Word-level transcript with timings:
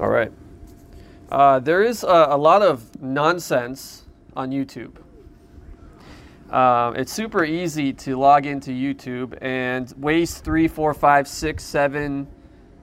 All 0.00 0.08
right. 0.08 0.30
Uh, 1.30 1.58
there 1.58 1.82
is 1.82 2.04
a, 2.04 2.28
a, 2.30 2.36
lot 2.36 2.62
of 2.62 3.02
nonsense 3.02 4.06
on 4.36 4.50
YouTube. 4.50 4.96
Um, 6.52 6.94
it's 6.94 7.12
super 7.12 7.44
easy 7.44 7.92
to 7.94 8.16
log 8.16 8.46
into 8.46 8.70
YouTube 8.70 9.36
and 9.42 9.92
waste 9.98 10.44
three, 10.44 10.68
four, 10.68 10.94
five, 10.94 11.26
six, 11.26 11.64
seven, 11.64 12.28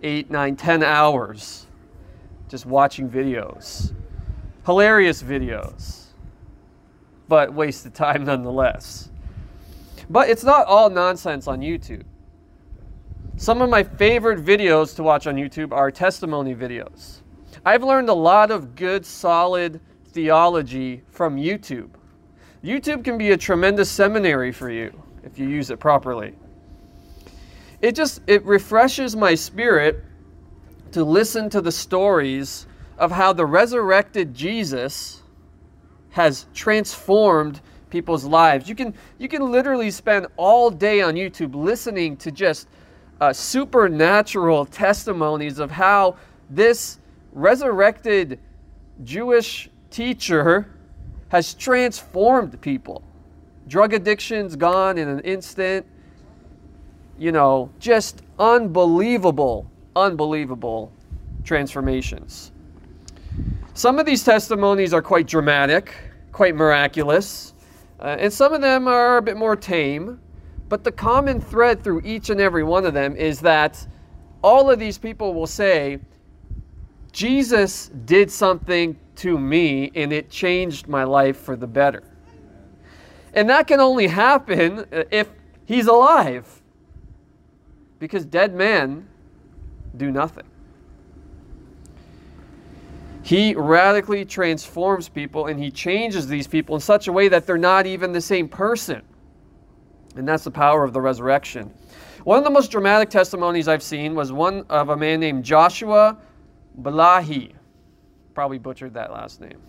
eight, 0.03 0.29
nine, 0.29 0.57
ten 0.57 0.83
hours 0.83 1.65
just 2.49 2.65
watching 2.65 3.09
videos. 3.09 3.93
Hilarious 4.65 5.23
videos, 5.23 6.07
but 7.29 7.53
waste 7.53 7.85
of 7.85 7.93
time 7.93 8.25
nonetheless. 8.25 9.09
But 10.09 10.29
it's 10.29 10.43
not 10.43 10.67
all 10.67 10.89
nonsense 10.89 11.47
on 11.47 11.61
YouTube. 11.61 12.03
Some 13.37 13.61
of 13.61 13.69
my 13.69 13.83
favorite 13.83 14.39
videos 14.39 14.95
to 14.95 15.03
watch 15.03 15.27
on 15.27 15.35
YouTube 15.35 15.73
are 15.73 15.91
testimony 15.91 16.55
videos. 16.55 17.21
I've 17.65 17.83
learned 17.83 18.07
a 18.07 18.13
lot 18.13 18.49
of 18.49 18.75
good, 18.75 19.05
solid 19.05 19.81
theology 20.05 21.03
from 21.09 21.35
YouTube. 21.35 21.89
YouTube 22.63 23.03
can 23.03 23.17
be 23.17 23.31
a 23.31 23.37
tremendous 23.37 23.91
seminary 23.91 24.53
for 24.53 24.71
you 24.71 25.03
if 25.23 25.37
you 25.37 25.49
use 25.49 25.69
it 25.69 25.81
properly. 25.81 26.33
It 27.81 27.93
just 27.93 28.21
it 28.25 28.43
refreshes 28.45 29.17
my 29.17 29.35
spirit 29.35 30.01
to 30.93 31.03
listen 31.03 31.49
to 31.49 31.59
the 31.59 31.73
stories 31.73 32.67
of 32.97 33.11
how 33.11 33.33
the 33.33 33.45
resurrected 33.45 34.33
Jesus 34.33 35.23
has 36.11 36.45
transformed 36.53 37.59
people's 37.89 38.23
lives. 38.23 38.69
You 38.69 38.75
can 38.75 38.93
you 39.17 39.27
can 39.27 39.51
literally 39.51 39.91
spend 39.91 40.27
all 40.37 40.71
day 40.71 41.01
on 41.01 41.15
YouTube 41.15 41.53
listening 41.53 42.15
to 42.17 42.31
just 42.31 42.69
uh, 43.21 43.33
supernatural 43.33 44.65
testimonies 44.65 45.59
of 45.59 45.71
how 45.71 46.15
this 46.49 46.99
resurrected 47.31 48.39
Jewish 49.03 49.69
teacher 49.89 50.67
has 51.29 51.53
transformed 51.53 52.59
people. 52.61 53.03
Drug 53.67 53.93
addiction's 53.93 54.55
gone 54.55 54.97
in 54.97 55.07
an 55.07 55.19
instant. 55.21 55.85
You 57.17 57.31
know, 57.31 57.69
just 57.79 58.21
unbelievable, 58.37 59.69
unbelievable 59.95 60.91
transformations. 61.43 62.51
Some 63.73 63.99
of 63.99 64.05
these 64.05 64.23
testimonies 64.23 64.93
are 64.93 65.01
quite 65.01 65.27
dramatic, 65.27 65.93
quite 66.31 66.55
miraculous, 66.55 67.53
uh, 67.99 68.17
and 68.19 68.31
some 68.31 68.53
of 68.53 68.61
them 68.61 68.87
are 68.87 69.17
a 69.17 69.21
bit 69.21 69.37
more 69.37 69.55
tame. 69.55 70.19
But 70.67 70.83
the 70.83 70.91
common 70.91 71.39
thread 71.39 71.83
through 71.83 72.01
each 72.03 72.29
and 72.29 72.41
every 72.41 72.63
one 72.63 72.85
of 72.85 72.93
them 72.93 73.15
is 73.15 73.39
that 73.41 73.85
all 74.43 74.69
of 74.69 74.79
these 74.79 74.97
people 74.97 75.33
will 75.33 75.47
say, 75.47 75.99
Jesus 77.11 77.89
did 78.05 78.29
something 78.31 78.97
to 79.17 79.37
me 79.39 79.91
and 79.95 80.11
it 80.11 80.29
changed 80.29 80.87
my 80.87 81.03
life 81.03 81.37
for 81.37 81.55
the 81.55 81.67
better. 81.67 82.03
And 83.33 83.49
that 83.49 83.67
can 83.67 83.79
only 83.79 84.07
happen 84.07 84.79
uh, 84.91 85.03
if 85.11 85.29
he's 85.65 85.87
alive. 85.87 86.61
Because 87.99 88.25
dead 88.25 88.53
men 88.53 89.07
do 89.97 90.11
nothing. 90.11 90.45
He 93.23 93.55
radically 93.55 94.25
transforms 94.25 95.09
people 95.09 95.47
and 95.47 95.59
he 95.59 95.71
changes 95.71 96.27
these 96.27 96.47
people 96.47 96.75
in 96.75 96.81
such 96.81 97.07
a 97.07 97.13
way 97.13 97.27
that 97.27 97.47
they're 97.47 97.57
not 97.57 97.85
even 97.85 98.11
the 98.11 98.21
same 98.21 98.47
person. 98.47 99.01
And 100.15 100.27
that's 100.27 100.43
the 100.43 100.51
power 100.51 100.83
of 100.83 100.93
the 100.93 101.01
resurrection. 101.01 101.73
One 102.23 102.37
of 102.37 102.43
the 102.43 102.49
most 102.49 102.71
dramatic 102.71 103.09
testimonies 103.09 103.67
I've 103.67 103.83
seen 103.83 104.15
was 104.15 104.31
one 104.31 104.65
of 104.69 104.89
a 104.89 104.97
man 104.97 105.19
named 105.19 105.43
Joshua 105.43 106.17
Balahi. 106.81 107.53
Probably 108.33 108.57
butchered 108.57 108.93
that 108.93 109.11
last 109.11 109.41
name. 109.41 109.61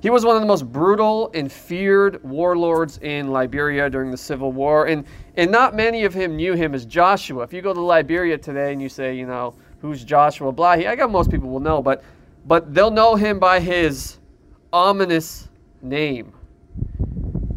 He 0.00 0.10
was 0.10 0.24
one 0.24 0.34
of 0.34 0.42
the 0.42 0.48
most 0.48 0.70
brutal 0.72 1.30
and 1.32 1.50
feared 1.50 2.22
warlords 2.24 2.98
in 2.98 3.30
Liberia 3.30 3.88
during 3.88 4.10
the 4.10 4.16
Civil 4.16 4.50
War, 4.50 4.86
and, 4.86 5.04
and 5.36 5.52
not 5.52 5.76
many 5.76 6.02
of 6.02 6.12
him 6.12 6.34
knew 6.34 6.54
him 6.54 6.74
as 6.74 6.84
Joshua. 6.84 7.44
If 7.44 7.52
you 7.52 7.62
go 7.62 7.72
to 7.72 7.80
Liberia 7.80 8.36
today 8.36 8.72
and 8.72 8.82
you 8.82 8.88
say, 8.88 9.14
you 9.16 9.26
know, 9.26 9.54
who's 9.80 10.02
Joshua 10.02 10.52
Blahyi, 10.52 10.88
I 10.88 10.96
got 10.96 11.12
most 11.12 11.30
people 11.30 11.48
will 11.48 11.60
know, 11.60 11.80
but, 11.80 12.02
but 12.46 12.74
they'll 12.74 12.90
know 12.90 13.14
him 13.14 13.38
by 13.38 13.60
his 13.60 14.18
ominous 14.72 15.48
name. 15.80 16.32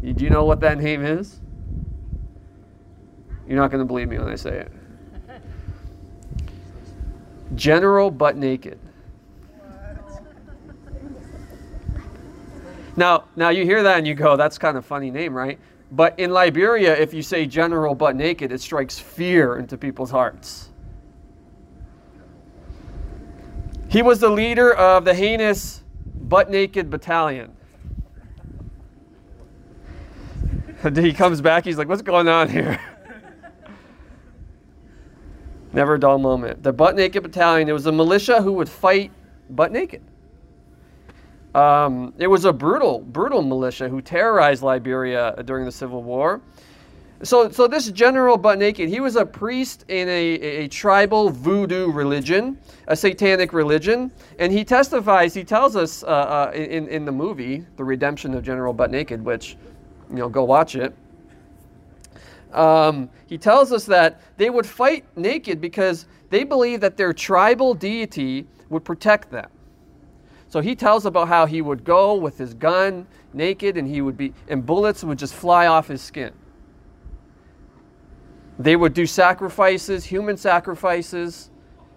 Do 0.02 0.22
you 0.22 0.30
know 0.30 0.44
what 0.44 0.60
that 0.60 0.78
name 0.78 1.04
is? 1.04 1.40
You're 3.48 3.58
not 3.58 3.70
going 3.70 3.80
to 3.80 3.86
believe 3.86 4.08
me 4.08 4.18
when 4.18 4.28
I 4.28 4.34
say 4.34 4.58
it. 4.58 4.72
General 7.54 8.10
Butt 8.10 8.36
Naked. 8.36 8.78
Now, 12.96 13.24
now 13.36 13.50
you 13.50 13.64
hear 13.64 13.82
that 13.82 13.98
and 13.98 14.06
you 14.06 14.14
go, 14.14 14.36
that's 14.36 14.58
kind 14.58 14.76
of 14.76 14.84
funny 14.84 15.10
name, 15.10 15.34
right? 15.34 15.58
But 15.92 16.18
in 16.18 16.30
Liberia, 16.30 16.96
if 16.96 17.14
you 17.14 17.22
say 17.22 17.46
General 17.46 17.94
Butt 17.94 18.16
Naked, 18.16 18.50
it 18.50 18.60
strikes 18.60 18.98
fear 18.98 19.58
into 19.58 19.76
people's 19.76 20.10
hearts. 20.10 20.70
He 23.88 24.02
was 24.02 24.18
the 24.18 24.28
leader 24.28 24.72
of 24.74 25.04
the 25.04 25.14
heinous 25.14 25.84
Butt 26.22 26.50
Naked 26.50 26.90
Battalion. 26.90 27.54
And 30.82 30.96
he 31.04 31.12
comes 31.12 31.40
back, 31.40 31.64
he's 31.64 31.78
like, 31.78 31.88
what's 31.88 32.02
going 32.02 32.28
on 32.28 32.48
here? 32.48 32.80
Never 35.76 35.96
a 35.96 36.00
dull 36.00 36.18
moment. 36.18 36.62
The 36.62 36.72
butt 36.72 36.96
naked 36.96 37.22
battalion, 37.22 37.68
it 37.68 37.72
was 37.72 37.84
a 37.84 37.92
militia 37.92 38.40
who 38.40 38.54
would 38.54 38.68
fight 38.68 39.12
butt 39.50 39.72
naked. 39.72 40.02
Um, 41.54 42.14
it 42.16 42.28
was 42.28 42.46
a 42.46 42.52
brutal, 42.52 43.00
brutal 43.00 43.42
militia 43.42 43.86
who 43.86 44.00
terrorized 44.00 44.62
Liberia 44.62 45.34
during 45.44 45.66
the 45.66 45.70
Civil 45.72 46.02
War. 46.02 46.40
So, 47.22 47.50
so 47.50 47.68
this 47.68 47.90
general 47.90 48.38
butt 48.38 48.58
naked, 48.58 48.88
he 48.88 49.00
was 49.00 49.16
a 49.16 49.26
priest 49.26 49.84
in 49.88 50.08
a, 50.08 50.64
a 50.64 50.68
tribal 50.68 51.28
voodoo 51.28 51.92
religion, 51.92 52.58
a 52.88 52.96
satanic 52.96 53.52
religion, 53.52 54.10
and 54.38 54.50
he 54.50 54.64
testifies. 54.64 55.34
He 55.34 55.44
tells 55.44 55.76
us 55.76 56.02
uh, 56.04 56.06
uh, 56.06 56.52
in 56.54 56.88
in 56.88 57.04
the 57.04 57.12
movie, 57.12 57.66
The 57.76 57.84
Redemption 57.84 58.32
of 58.32 58.42
General 58.42 58.72
Butt 58.72 58.90
Naked, 58.90 59.22
which, 59.22 59.58
you 60.08 60.16
know, 60.16 60.30
go 60.30 60.42
watch 60.42 60.74
it 60.74 60.94
um, 62.52 63.10
he 63.26 63.38
tells 63.38 63.72
us 63.72 63.84
that 63.86 64.20
they 64.36 64.50
would 64.50 64.66
fight 64.66 65.04
naked 65.16 65.60
because 65.60 66.06
they 66.30 66.44
believed 66.44 66.82
that 66.82 66.96
their 66.96 67.12
tribal 67.12 67.74
deity 67.74 68.46
would 68.68 68.84
protect 68.84 69.30
them. 69.30 69.48
So 70.48 70.60
he 70.60 70.74
tells 70.74 71.06
about 71.06 71.28
how 71.28 71.46
he 71.46 71.60
would 71.60 71.84
go 71.84 72.14
with 72.14 72.38
his 72.38 72.54
gun 72.54 73.06
naked 73.32 73.76
and 73.76 73.86
he 73.86 74.00
would 74.00 74.16
be 74.16 74.32
and 74.48 74.64
bullets 74.64 75.04
would 75.04 75.18
just 75.18 75.34
fly 75.34 75.66
off 75.66 75.88
his 75.88 76.00
skin. 76.00 76.32
They 78.58 78.76
would 78.76 78.94
do 78.94 79.06
sacrifices, 79.06 80.04
human 80.04 80.36
sacrifices, 80.36 81.50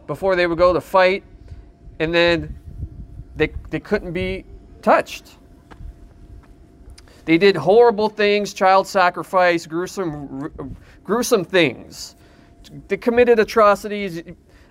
before 0.08 0.36
they 0.36 0.48
would 0.48 0.58
go 0.58 0.74
to 0.74 0.81
fight, 0.81 1.24
and 2.00 2.14
then 2.14 2.60
they, 3.36 3.50
they 3.70 3.80
couldn't 3.80 4.12
be 4.12 4.44
touched. 4.81 5.38
They 7.29 7.38
did 7.38 7.56
horrible 7.56 8.09
things, 8.09 8.56
child 8.56 8.88
sacrifice, 8.88 9.67
gruesome, 9.67 10.51
gruesome 11.03 11.45
things. 11.45 12.16
They 12.88 12.97
committed 12.97 13.38
atrocities 13.38 14.23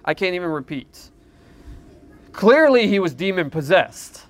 I 0.04 0.12
can't 0.12 0.34
even 0.34 0.48
repeat. 0.48 1.10
Clearly, 2.32 2.88
he 2.88 2.98
was 2.98 3.14
demon 3.14 3.48
possessed. 3.48 4.26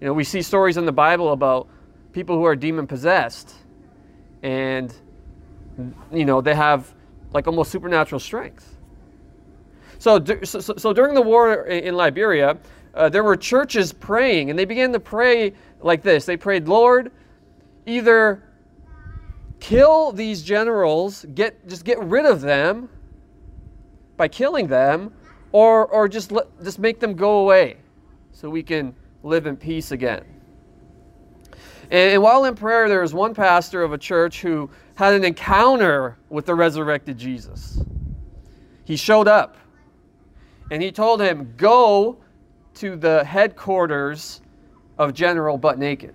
You 0.00 0.06
know, 0.06 0.12
we 0.12 0.22
see 0.22 0.40
stories 0.40 0.76
in 0.76 0.86
the 0.86 0.92
Bible 0.92 1.32
about 1.32 1.66
people 2.12 2.36
who 2.36 2.44
are 2.44 2.54
demon 2.54 2.86
possessed, 2.86 3.52
and 4.44 4.94
you 6.12 6.24
know 6.24 6.40
they 6.40 6.54
have 6.54 6.94
like 7.32 7.48
almost 7.48 7.72
supernatural 7.72 8.20
strength. 8.20 8.76
So, 9.98 10.24
so, 10.44 10.60
so 10.60 10.92
during 10.92 11.14
the 11.14 11.22
war 11.22 11.66
in 11.66 11.96
Liberia, 11.96 12.56
uh, 12.94 13.08
there 13.08 13.24
were 13.24 13.36
churches 13.36 13.92
praying, 13.92 14.50
and 14.50 14.56
they 14.56 14.64
began 14.64 14.92
to 14.92 15.00
pray 15.00 15.52
like 15.80 16.02
this 16.02 16.24
They 16.24 16.36
prayed, 16.36 16.68
Lord, 16.68 17.12
either 17.86 18.42
kill 19.60 20.12
these 20.12 20.42
generals, 20.42 21.24
get, 21.34 21.66
just 21.68 21.84
get 21.84 21.98
rid 22.00 22.26
of 22.26 22.40
them 22.40 22.88
by 24.16 24.28
killing 24.28 24.66
them, 24.66 25.12
or, 25.52 25.86
or 25.86 26.08
just, 26.08 26.32
let, 26.32 26.46
just 26.62 26.78
make 26.78 27.00
them 27.00 27.14
go 27.14 27.38
away 27.38 27.76
so 28.32 28.50
we 28.50 28.62
can 28.62 28.94
live 29.22 29.46
in 29.46 29.56
peace 29.56 29.92
again. 29.92 30.24
And, 31.90 32.14
and 32.14 32.22
while 32.22 32.44
in 32.44 32.54
prayer, 32.54 32.88
there 32.88 33.00
was 33.00 33.14
one 33.14 33.34
pastor 33.34 33.82
of 33.82 33.92
a 33.92 33.98
church 33.98 34.40
who 34.40 34.70
had 34.94 35.14
an 35.14 35.24
encounter 35.24 36.16
with 36.28 36.46
the 36.46 36.54
resurrected 36.54 37.18
Jesus. 37.18 37.80
He 38.84 38.96
showed 38.96 39.28
up 39.28 39.56
and 40.70 40.82
he 40.82 40.90
told 40.90 41.20
him, 41.20 41.54
Go 41.56 42.18
to 42.74 42.96
the 42.96 43.24
headquarters 43.24 44.40
of 44.98 45.14
General 45.14 45.58
Butt 45.58 45.78
Naked 45.78 46.14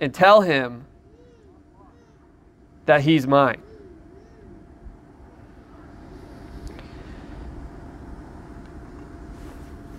and 0.00 0.12
tell 0.12 0.40
him 0.40 0.86
that 2.86 3.00
he's 3.00 3.26
mine. 3.26 3.60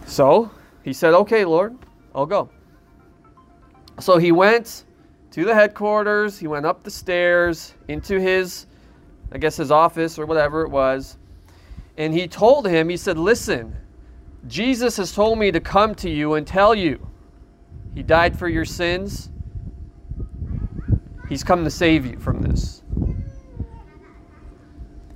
So 0.06 0.52
he 0.84 0.94
said, 0.94 1.14
Okay, 1.14 1.46
Lord, 1.46 1.76
I'll 2.14 2.26
go. 2.26 2.50
So 4.00 4.18
he 4.18 4.32
went 4.32 4.86
to 5.32 5.44
the 5.44 5.54
headquarters, 5.54 6.38
he 6.38 6.48
went 6.48 6.66
up 6.66 6.84
the 6.84 6.92
stairs 6.92 7.74
into 7.88 8.20
his, 8.20 8.68
I 9.32 9.38
guess, 9.38 9.58
his 9.58 9.72
office 9.72 10.18
or 10.20 10.26
whatever 10.26 10.62
it 10.62 10.70
was. 10.70 11.18
And 11.98 12.14
he 12.14 12.28
told 12.28 12.68
him, 12.68 12.90
He 12.90 12.98
said, 12.98 13.18
Listen, 13.18 13.76
Jesus 14.48 14.98
has 14.98 15.12
told 15.12 15.40
me 15.40 15.52
to 15.52 15.60
come 15.60 15.96
to 15.96 16.10
you 16.10 16.36
and 16.36 16.46
tell 16.46 16.76
you 16.76 17.06
he 17.96 18.04
died 18.04 18.38
for 18.38 18.48
your 18.48 18.66
sins. 18.66 19.30
He's 21.30 21.44
come 21.44 21.64
to 21.64 21.72
save 21.72 22.06
you 22.06 22.20
from 22.20 22.42
this. 22.42 22.84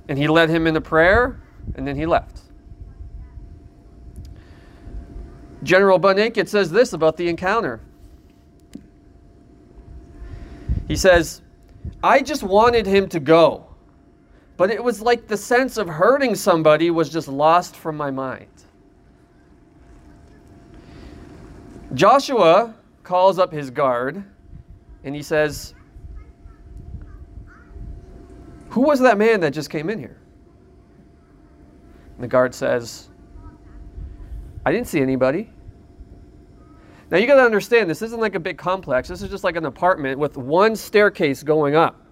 And 0.08 0.18
he 0.18 0.26
led 0.26 0.48
him 0.48 0.66
into 0.66 0.80
prayer, 0.80 1.40
and 1.76 1.86
then 1.86 1.94
he 1.94 2.06
left. 2.06 2.40
General 5.62 5.98
Butt 5.98 6.48
says 6.48 6.70
this 6.70 6.94
about 6.94 7.16
the 7.16 7.28
encounter. 7.28 7.80
He 10.88 10.96
says, 10.96 11.42
I 12.02 12.22
just 12.22 12.42
wanted 12.42 12.86
him 12.86 13.08
to 13.10 13.20
go, 13.20 13.66
but 14.56 14.70
it 14.70 14.82
was 14.82 15.00
like 15.00 15.28
the 15.28 15.36
sense 15.36 15.76
of 15.76 15.86
hurting 15.86 16.34
somebody 16.34 16.90
was 16.90 17.10
just 17.10 17.28
lost 17.28 17.76
from 17.76 17.96
my 17.96 18.10
mind. 18.10 18.59
Joshua 21.94 22.74
calls 23.02 23.38
up 23.38 23.52
his 23.52 23.70
guard 23.70 24.22
and 25.04 25.14
he 25.14 25.22
says, 25.22 25.74
Who 28.70 28.82
was 28.82 29.00
that 29.00 29.18
man 29.18 29.40
that 29.40 29.50
just 29.50 29.70
came 29.70 29.90
in 29.90 29.98
here? 29.98 30.20
And 32.14 32.22
the 32.22 32.28
guard 32.28 32.54
says, 32.54 33.08
I 34.64 34.72
didn't 34.72 34.86
see 34.86 35.00
anybody. 35.00 35.50
Now 37.10 37.18
you 37.18 37.26
got 37.26 37.36
to 37.36 37.42
understand, 37.42 37.90
this 37.90 38.02
isn't 38.02 38.20
like 38.20 38.36
a 38.36 38.40
big 38.40 38.56
complex. 38.56 39.08
This 39.08 39.22
is 39.22 39.30
just 39.30 39.42
like 39.42 39.56
an 39.56 39.64
apartment 39.64 40.18
with 40.18 40.36
one 40.36 40.76
staircase 40.76 41.42
going 41.42 41.74
up. 41.74 42.06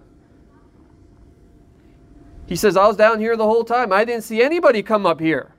He 2.47 2.57
says, 2.57 2.77
I 2.77 2.87
was 2.87 2.97
down 2.97 3.21
here 3.21 3.37
the 3.37 3.45
whole 3.45 3.63
time. 3.63 3.93
I 3.93 4.05
didn't 4.05 4.25
see 4.25 4.43
anybody 4.43 4.83
come 4.83 5.07
up 5.07 5.21
here. 5.21 5.55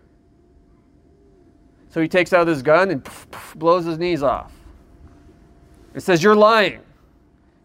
So 1.89 2.01
he 2.01 2.07
takes 2.07 2.33
out 2.33 2.47
his 2.47 2.61
gun 2.61 2.91
and 2.91 3.03
poof, 3.03 3.27
poof, 3.31 3.53
blows 3.55 3.85
his 3.85 3.97
knees 3.97 4.21
off. 4.21 4.53
It 5.93 6.01
says, 6.01 6.21
You're 6.21 6.35
lying 6.35 6.81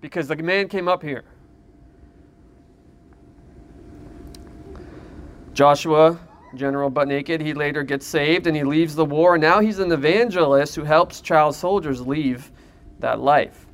because 0.00 0.29
the 0.29 0.37
man 0.37 0.69
came 0.69 0.88
up 0.88 1.03
here. 1.03 1.25
Joshua, 5.53 6.19
General 6.56 6.91
Butt 6.91 7.09
Naked, 7.09 7.41
he 7.41 7.55
later 7.55 7.82
gets 7.82 8.06
saved 8.06 8.47
and 8.47 8.56
he 8.56 8.65
leaves 8.65 8.94
the 8.94 9.05
war. 9.05 9.38
Now 9.38 9.61
he's 9.61 9.79
an 9.79 9.93
evangelist 9.93 10.75
who 10.75 10.82
helps 10.82 11.21
child 11.21 11.55
soldiers 11.55 12.05
leave 12.05 12.50
that 12.99 13.21
life. 13.21 13.67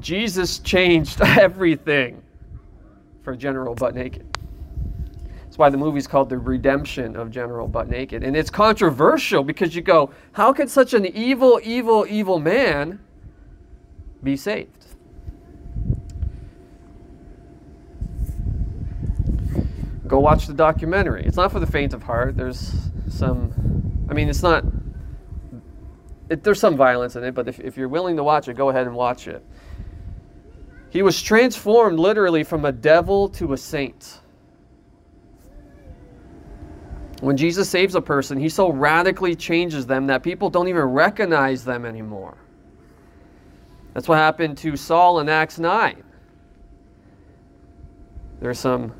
Jesus 0.00 0.58
changed 0.58 1.20
everything 1.22 2.22
for 3.22 3.36
General 3.36 3.74
Butt 3.74 3.94
Naked. 3.94 4.31
That's 5.52 5.58
why 5.58 5.68
the 5.68 5.76
movie's 5.76 6.06
called 6.06 6.30
The 6.30 6.38
Redemption 6.38 7.14
of 7.14 7.30
General 7.30 7.68
Butt 7.68 7.90
Naked. 7.90 8.24
And 8.24 8.34
it's 8.34 8.48
controversial 8.48 9.44
because 9.44 9.74
you 9.76 9.82
go, 9.82 10.10
how 10.32 10.50
could 10.50 10.70
such 10.70 10.94
an 10.94 11.04
evil, 11.04 11.60
evil, 11.62 12.06
evil 12.08 12.38
man 12.38 12.98
be 14.22 14.34
saved? 14.34 14.86
Go 20.06 20.20
watch 20.20 20.46
the 20.46 20.54
documentary. 20.54 21.22
It's 21.26 21.36
not 21.36 21.52
for 21.52 21.60
the 21.60 21.66
faint 21.66 21.92
of 21.92 22.02
heart. 22.02 22.34
There's 22.34 22.88
some, 23.10 24.06
I 24.08 24.14
mean, 24.14 24.30
it's 24.30 24.42
not, 24.42 24.64
it, 26.30 26.42
there's 26.42 26.60
some 26.60 26.78
violence 26.78 27.14
in 27.14 27.24
it, 27.24 27.34
but 27.34 27.46
if, 27.46 27.60
if 27.60 27.76
you're 27.76 27.88
willing 27.88 28.16
to 28.16 28.24
watch 28.24 28.48
it, 28.48 28.54
go 28.54 28.70
ahead 28.70 28.86
and 28.86 28.96
watch 28.96 29.28
it. 29.28 29.44
He 30.88 31.02
was 31.02 31.20
transformed 31.20 31.98
literally 31.98 32.42
from 32.42 32.64
a 32.64 32.72
devil 32.72 33.28
to 33.28 33.52
a 33.52 33.58
saint. 33.58 34.21
When 37.22 37.36
Jesus 37.36 37.70
saves 37.70 37.94
a 37.94 38.00
person, 38.00 38.36
he 38.36 38.48
so 38.48 38.72
radically 38.72 39.36
changes 39.36 39.86
them 39.86 40.08
that 40.08 40.24
people 40.24 40.50
don't 40.50 40.66
even 40.66 40.82
recognize 40.82 41.64
them 41.64 41.84
anymore. 41.84 42.36
That's 43.94 44.08
what 44.08 44.18
happened 44.18 44.58
to 44.58 44.76
Saul 44.76 45.20
in 45.20 45.28
Acts 45.28 45.60
9. 45.60 46.02
There's 48.40 48.58
some 48.58 48.92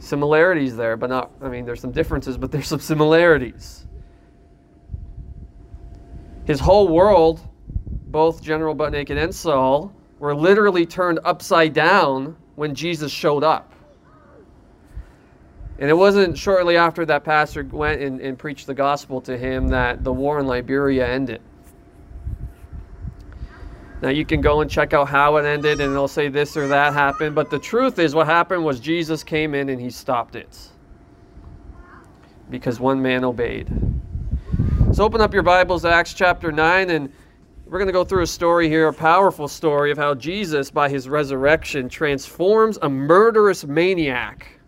similarities 0.00 0.74
there, 0.74 0.96
but 0.96 1.08
not, 1.08 1.30
I 1.40 1.48
mean, 1.48 1.64
there's 1.64 1.80
some 1.80 1.92
differences, 1.92 2.36
but 2.36 2.50
there's 2.50 2.66
some 2.66 2.80
similarities. 2.80 3.86
His 6.46 6.58
whole 6.58 6.88
world, 6.88 7.48
both 8.08 8.42
General 8.42 8.74
Butt 8.74 8.90
Naked 8.90 9.16
and 9.16 9.32
Saul, 9.32 9.92
were 10.18 10.34
literally 10.34 10.84
turned 10.84 11.20
upside 11.22 11.74
down 11.74 12.36
when 12.56 12.74
Jesus 12.74 13.12
showed 13.12 13.44
up. 13.44 13.72
And 15.78 15.90
it 15.90 15.94
wasn't 15.94 16.36
shortly 16.36 16.76
after 16.76 17.04
that 17.06 17.24
pastor 17.24 17.64
went 17.64 18.00
and, 18.00 18.20
and 18.20 18.38
preached 18.38 18.66
the 18.66 18.74
gospel 18.74 19.20
to 19.22 19.36
him 19.36 19.68
that 19.68 20.04
the 20.04 20.12
war 20.12 20.38
in 20.38 20.46
Liberia 20.46 21.08
ended. 21.08 21.40
Now 24.02 24.08
you 24.08 24.24
can 24.24 24.40
go 24.40 24.60
and 24.60 24.70
check 24.70 24.92
out 24.92 25.08
how 25.08 25.36
it 25.36 25.44
ended 25.44 25.80
and 25.80 25.94
they'll 25.94 26.08
say 26.08 26.28
this 26.28 26.56
or 26.56 26.66
that 26.68 26.92
happened, 26.92 27.34
but 27.34 27.50
the 27.50 27.58
truth 27.58 27.98
is 27.98 28.14
what 28.14 28.26
happened 28.26 28.64
was 28.64 28.80
Jesus 28.80 29.22
came 29.22 29.54
in 29.54 29.68
and 29.68 29.80
he 29.80 29.90
stopped 29.90 30.34
it. 30.34 30.58
Because 32.50 32.80
one 32.80 33.00
man 33.00 33.24
obeyed. 33.24 33.68
So 34.92 35.04
open 35.04 35.20
up 35.20 35.32
your 35.32 35.44
Bibles 35.44 35.84
Acts 35.84 36.14
chapter 36.14 36.52
9 36.52 36.90
and 36.90 37.12
we're 37.66 37.78
going 37.78 37.86
to 37.86 37.92
go 37.92 38.04
through 38.04 38.22
a 38.22 38.26
story 38.26 38.68
here, 38.68 38.88
a 38.88 38.92
powerful 38.92 39.48
story 39.48 39.90
of 39.90 39.96
how 39.96 40.14
Jesus 40.14 40.70
by 40.70 40.88
his 40.88 41.08
resurrection 41.08 41.88
transforms 41.88 42.78
a 42.82 42.90
murderous 42.90 43.64
maniac 43.64 44.58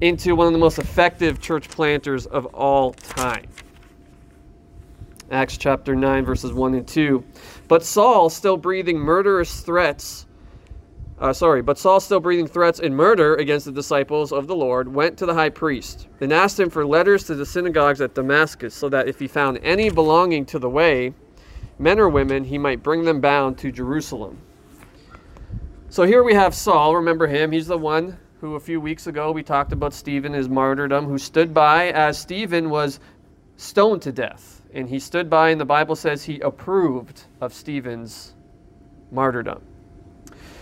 into 0.00 0.34
one 0.36 0.46
of 0.46 0.52
the 0.52 0.58
most 0.58 0.78
effective 0.78 1.40
church 1.40 1.68
planters 1.68 2.26
of 2.26 2.46
all 2.46 2.92
time. 2.92 3.46
Acts 5.30 5.56
chapter 5.56 5.96
9, 5.96 6.24
verses 6.24 6.52
1 6.52 6.74
and 6.74 6.86
2. 6.86 7.24
But 7.66 7.82
Saul, 7.82 8.30
still 8.30 8.56
breathing 8.56 8.98
murderous 8.98 9.60
threats, 9.60 10.26
uh, 11.18 11.32
sorry, 11.32 11.62
but 11.62 11.78
Saul, 11.78 11.98
still 11.98 12.20
breathing 12.20 12.46
threats 12.46 12.78
and 12.78 12.94
murder 12.94 13.36
against 13.36 13.64
the 13.64 13.72
disciples 13.72 14.32
of 14.32 14.46
the 14.46 14.54
Lord, 14.54 14.86
went 14.94 15.16
to 15.18 15.26
the 15.26 15.32
high 15.32 15.48
priest 15.48 16.08
and 16.20 16.32
asked 16.32 16.60
him 16.60 16.68
for 16.68 16.86
letters 16.86 17.24
to 17.24 17.34
the 17.34 17.46
synagogues 17.46 18.02
at 18.02 18.14
Damascus, 18.14 18.74
so 18.74 18.88
that 18.90 19.08
if 19.08 19.18
he 19.18 19.26
found 19.26 19.58
any 19.62 19.88
belonging 19.88 20.44
to 20.46 20.58
the 20.58 20.68
way, 20.68 21.14
men 21.78 21.98
or 21.98 22.10
women, 22.10 22.44
he 22.44 22.58
might 22.58 22.82
bring 22.82 23.04
them 23.04 23.20
bound 23.20 23.56
to 23.58 23.72
Jerusalem. 23.72 24.38
So 25.88 26.02
here 26.02 26.22
we 26.22 26.34
have 26.34 26.54
Saul. 26.54 26.96
Remember 26.96 27.26
him. 27.26 27.50
He's 27.50 27.66
the 27.66 27.78
one 27.78 28.18
who 28.40 28.54
a 28.54 28.60
few 28.60 28.80
weeks 28.80 29.06
ago 29.06 29.32
we 29.32 29.42
talked 29.42 29.72
about 29.72 29.94
Stephen, 29.94 30.32
his 30.32 30.48
martyrdom, 30.48 31.06
who 31.06 31.16
stood 31.16 31.54
by 31.54 31.90
as 31.92 32.18
Stephen 32.18 32.68
was 32.68 33.00
stoned 33.56 34.02
to 34.02 34.12
death. 34.12 34.62
And 34.74 34.88
he 34.88 34.98
stood 34.98 35.30
by, 35.30 35.50
and 35.50 35.60
the 35.60 35.64
Bible 35.64 35.96
says 35.96 36.22
he 36.22 36.40
approved 36.40 37.24
of 37.40 37.54
Stephen's 37.54 38.34
martyrdom. 39.10 39.62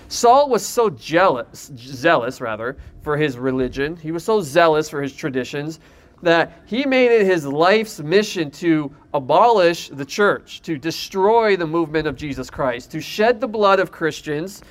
Saul 0.09 0.49
was 0.49 0.64
so 0.64 0.88
jealous, 0.88 1.73
zealous 1.76 2.40
rather, 2.40 2.76
for 3.02 3.16
his 3.16 3.37
religion. 3.37 3.97
He 3.97 4.12
was 4.12 4.23
so 4.23 4.40
zealous 4.40 4.88
for 4.88 5.02
his 5.02 5.14
traditions 5.14 5.81
that 6.23 6.62
he 6.66 6.87
made 6.87 7.11
it 7.11 7.26
his 7.26 7.45
life's 7.45 7.99
mission 7.99 8.52
to 8.52 8.95
abolish 9.12 9.88
the 9.88 10.04
church, 10.04 10.62
to 10.62 10.78
destroy 10.78 11.57
the 11.57 11.66
movement 11.66 12.07
of 12.07 12.14
Jesus 12.14 12.49
Christ, 12.49 12.93
to 12.93 13.00
shed 13.00 13.40
the 13.40 13.49
blood 13.49 13.81
of 13.81 13.90
Christians 13.90 14.62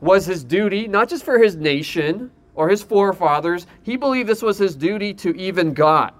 was 0.00 0.26
his 0.26 0.42
duty, 0.42 0.88
not 0.88 1.08
just 1.08 1.24
for 1.24 1.38
his 1.38 1.54
nation, 1.54 2.30
or 2.54 2.68
his 2.68 2.82
forefathers. 2.82 3.66
He 3.82 3.96
believed 3.96 4.28
this 4.28 4.42
was 4.42 4.58
his 4.58 4.74
duty 4.74 5.14
to 5.14 5.36
even 5.36 5.72
God. 5.72 6.12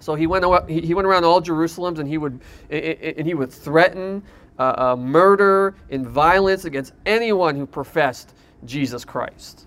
So 0.00 0.14
he 0.14 0.26
went, 0.26 0.44
he 0.68 0.94
went 0.94 1.06
around 1.06 1.24
all 1.24 1.40
Jerusalem 1.40 1.98
and 1.98 2.08
he 2.08 2.18
would, 2.18 2.40
and 2.70 3.26
he 3.26 3.34
would 3.34 3.52
threaten 3.52 4.22
uh, 4.58 4.74
uh, 4.76 4.96
murder 4.96 5.74
and 5.90 6.06
violence 6.06 6.64
against 6.64 6.92
anyone 7.04 7.56
who 7.56 7.66
professed 7.66 8.34
Jesus 8.64 9.04
Christ. 9.04 9.66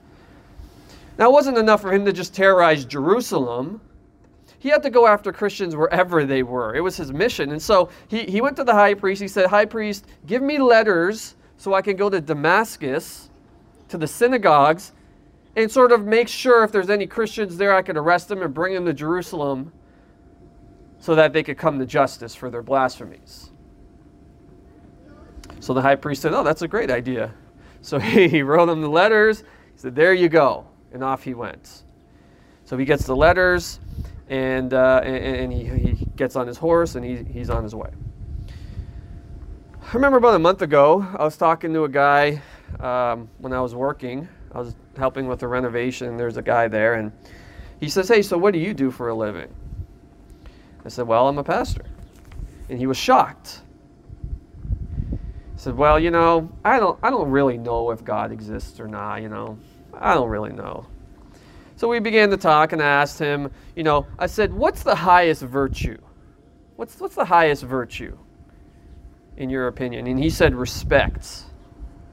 Now, 1.17 1.29
it 1.29 1.33
wasn't 1.33 1.57
enough 1.57 1.81
for 1.81 1.93
him 1.93 2.05
to 2.05 2.13
just 2.13 2.33
terrorize 2.33 2.85
Jerusalem. 2.85 3.81
He 4.59 4.69
had 4.69 4.81
to 4.83 4.89
go 4.89 5.05
after 5.05 5.31
Christians 5.33 5.75
wherever 5.75 6.25
they 6.25 6.43
were. 6.43 6.75
It 6.75 6.81
was 6.81 6.95
his 6.95 7.11
mission. 7.11 7.51
And 7.51 7.61
so 7.61 7.89
he, 8.07 8.23
he 8.23 8.41
went 8.41 8.55
to 8.57 8.63
the 8.63 8.73
high 8.73 8.93
priest. 8.93 9.21
He 9.21 9.27
said, 9.27 9.47
High 9.47 9.65
priest, 9.65 10.05
give 10.25 10.41
me 10.41 10.57
letters 10.57 11.35
so 11.57 11.73
I 11.73 11.81
can 11.81 11.97
go 11.97 12.09
to 12.09 12.21
Damascus 12.21 13.28
to 13.89 13.97
the 13.97 14.07
synagogues 14.07 14.91
and 15.55 15.69
sort 15.69 15.91
of 15.91 16.05
make 16.05 16.27
sure 16.27 16.63
if 16.63 16.71
there's 16.71 16.89
any 16.89 17.07
Christians 17.07 17.57
there, 17.57 17.75
I 17.75 17.81
could 17.81 17.97
arrest 17.97 18.27
them 18.27 18.41
and 18.41 18.53
bring 18.53 18.73
them 18.73 18.85
to 18.85 18.93
Jerusalem 18.93 19.73
so 20.99 21.15
that 21.15 21.33
they 21.33 21.43
could 21.43 21.57
come 21.57 21.79
to 21.79 21.85
justice 21.85 22.35
for 22.35 22.49
their 22.49 22.61
blasphemies. 22.61 23.51
So 25.59 25.73
the 25.73 25.81
high 25.81 25.95
priest 25.95 26.21
said, 26.21 26.33
Oh, 26.33 26.43
that's 26.43 26.61
a 26.61 26.67
great 26.67 26.91
idea. 26.91 27.33
So 27.81 27.99
he 27.99 28.41
wrote 28.41 28.67
them 28.67 28.81
the 28.81 28.89
letters. 28.89 29.39
He 29.39 29.77
said, 29.77 29.95
There 29.95 30.13
you 30.13 30.29
go. 30.29 30.67
And 30.93 31.03
off 31.03 31.23
he 31.23 31.33
went. 31.33 31.83
So 32.65 32.77
he 32.77 32.85
gets 32.85 33.05
the 33.05 33.15
letters 33.15 33.79
and, 34.29 34.73
uh, 34.73 35.01
and, 35.03 35.51
and 35.51 35.53
he, 35.53 35.63
he 35.65 36.05
gets 36.15 36.35
on 36.35 36.47
his 36.47 36.57
horse 36.57 36.95
and 36.95 37.03
he, 37.03 37.23
he's 37.23 37.49
on 37.49 37.63
his 37.63 37.73
way. 37.73 37.89
I 39.81 39.93
remember 39.93 40.17
about 40.19 40.35
a 40.35 40.39
month 40.39 40.61
ago, 40.61 41.05
I 41.17 41.23
was 41.23 41.35
talking 41.35 41.73
to 41.73 41.83
a 41.83 41.89
guy 41.89 42.41
um, 42.79 43.29
when 43.37 43.53
I 43.53 43.61
was 43.61 43.75
working. 43.75 44.27
I 44.51 44.59
was 44.59 44.75
helping 44.97 45.27
with 45.27 45.43
a 45.43 45.47
renovation. 45.47 46.17
There's 46.17 46.37
a 46.37 46.41
guy 46.41 46.67
there, 46.67 46.95
and 46.95 47.11
he 47.79 47.89
says, 47.89 48.07
Hey, 48.07 48.21
so 48.21 48.37
what 48.37 48.53
do 48.53 48.59
you 48.59 48.73
do 48.73 48.91
for 48.91 49.09
a 49.09 49.15
living? 49.15 49.53
I 50.85 50.89
said, 50.89 51.07
Well, 51.07 51.27
I'm 51.27 51.37
a 51.37 51.43
pastor. 51.43 51.85
And 52.69 52.77
he 52.77 52.87
was 52.87 52.97
shocked. 52.97 53.61
He 55.11 55.17
said, 55.57 55.75
Well, 55.75 55.99
you 55.99 56.11
know, 56.11 56.51
I 56.63 56.79
don't, 56.79 56.99
I 57.03 57.09
don't 57.09 57.29
really 57.29 57.57
know 57.57 57.91
if 57.91 58.03
God 58.03 58.31
exists 58.31 58.79
or 58.79 58.87
not, 58.87 59.21
you 59.21 59.29
know. 59.29 59.57
I 59.93 60.13
don't 60.13 60.29
really 60.29 60.53
know. 60.53 60.85
So 61.75 61.87
we 61.87 61.99
began 61.99 62.29
to 62.31 62.37
talk 62.37 62.73
and 62.73 62.81
I 62.81 62.87
asked 62.87 63.19
him, 63.19 63.49
you 63.75 63.83
know, 63.83 64.05
I 64.17 64.27
said, 64.27 64.53
What's 64.53 64.83
the 64.83 64.95
highest 64.95 65.41
virtue? 65.41 65.97
What's, 66.75 66.99
what's 66.99 67.15
the 67.15 67.25
highest 67.25 67.63
virtue, 67.63 68.17
in 69.37 69.49
your 69.49 69.67
opinion? 69.67 70.07
And 70.07 70.17
he 70.17 70.29
said, 70.29 70.55
Respect, 70.55 71.43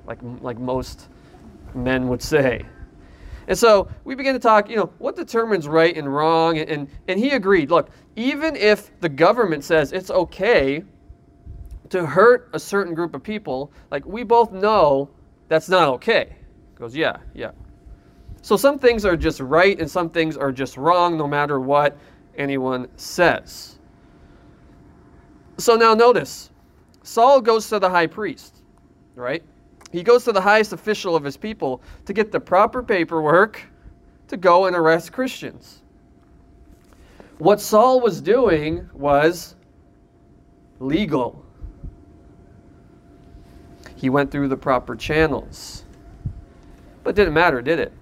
like, 0.07 0.19
like 0.41 0.59
most 0.59 1.09
men 1.75 2.09
would 2.09 2.23
say. 2.23 2.65
And 3.49 3.57
so 3.57 3.89
we 4.05 4.15
began 4.15 4.35
to 4.35 4.41
talk, 4.41 4.69
you 4.69 4.77
know, 4.77 4.93
what 4.99 5.15
determines 5.15 5.69
right 5.69 5.97
and 5.97 6.13
wrong? 6.13 6.59
And, 6.59 6.89
and 7.07 7.19
he 7.21 7.31
agreed, 7.31 7.71
look, 7.71 7.91
even 8.17 8.57
if 8.57 8.99
the 9.01 9.09
government 9.09 9.63
says 9.63 9.93
it's 9.93 10.11
okay 10.11 10.83
to 11.91 12.05
hurt 12.05 12.51
a 12.53 12.59
certain 12.59 12.95
group 12.95 13.15
of 13.15 13.23
people, 13.23 13.71
like 13.91 14.05
we 14.05 14.25
both 14.25 14.53
know 14.53 15.09
that's 15.49 15.69
not 15.69 15.89
okay. 15.89 16.37
He 16.73 16.79
goes, 16.79 16.97
yeah, 16.97 17.19
yeah. 17.35 17.53
So 18.43 18.57
some 18.57 18.79
things 18.79 19.05
are 19.05 19.17
just 19.17 19.41
right 19.41 19.79
and 19.79 19.91
some 19.91 20.11
things 20.11 20.37
are 20.37 20.53
just 20.53 20.77
wrong 20.77 21.17
no 21.17 21.29
matter 21.29 21.61
what 21.61 21.97
anyone 22.37 22.89
says. 22.97 23.79
So 25.59 25.77
now 25.77 25.95
notice, 25.95 26.51
Saul 27.03 27.41
goes 27.41 27.69
to 27.69 27.79
the 27.79 27.89
high 27.89 28.07
priest, 28.07 28.63
right? 29.15 29.43
He 29.93 30.03
goes 30.03 30.25
to 30.25 30.33
the 30.33 30.41
highest 30.41 30.73
official 30.73 31.15
of 31.15 31.25
his 31.25 31.37
people 31.37 31.81
to 32.05 32.13
get 32.13 32.33
the 32.33 32.41
proper 32.41 32.83
paperwork 32.83 33.63
to 34.29 34.37
go 34.37 34.67
and 34.67 34.75
arrest 34.75 35.13
Christians. 35.13 35.83
What 37.39 37.61
Saul 37.61 38.01
was 38.01 38.21
doing 38.21 38.89
was 38.93 39.55
legal. 40.81 41.45
He 43.95 44.11
went 44.11 44.31
through 44.31 44.49
the 44.49 44.57
proper 44.57 44.97
channels. 44.97 45.85
But 47.03 47.11
it 47.11 47.17
didn't 47.17 47.35
matter, 47.35 47.63
did 47.63 47.79
it? 47.79 47.93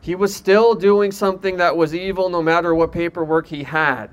He 0.00 0.14
was 0.14 0.34
still 0.34 0.74
doing 0.74 1.12
something 1.12 1.56
that 1.58 1.76
was 1.76 1.94
evil 1.94 2.30
no 2.30 2.42
matter 2.42 2.74
what 2.74 2.92
paperwork 2.92 3.46
he 3.46 3.62
had. 3.62 4.08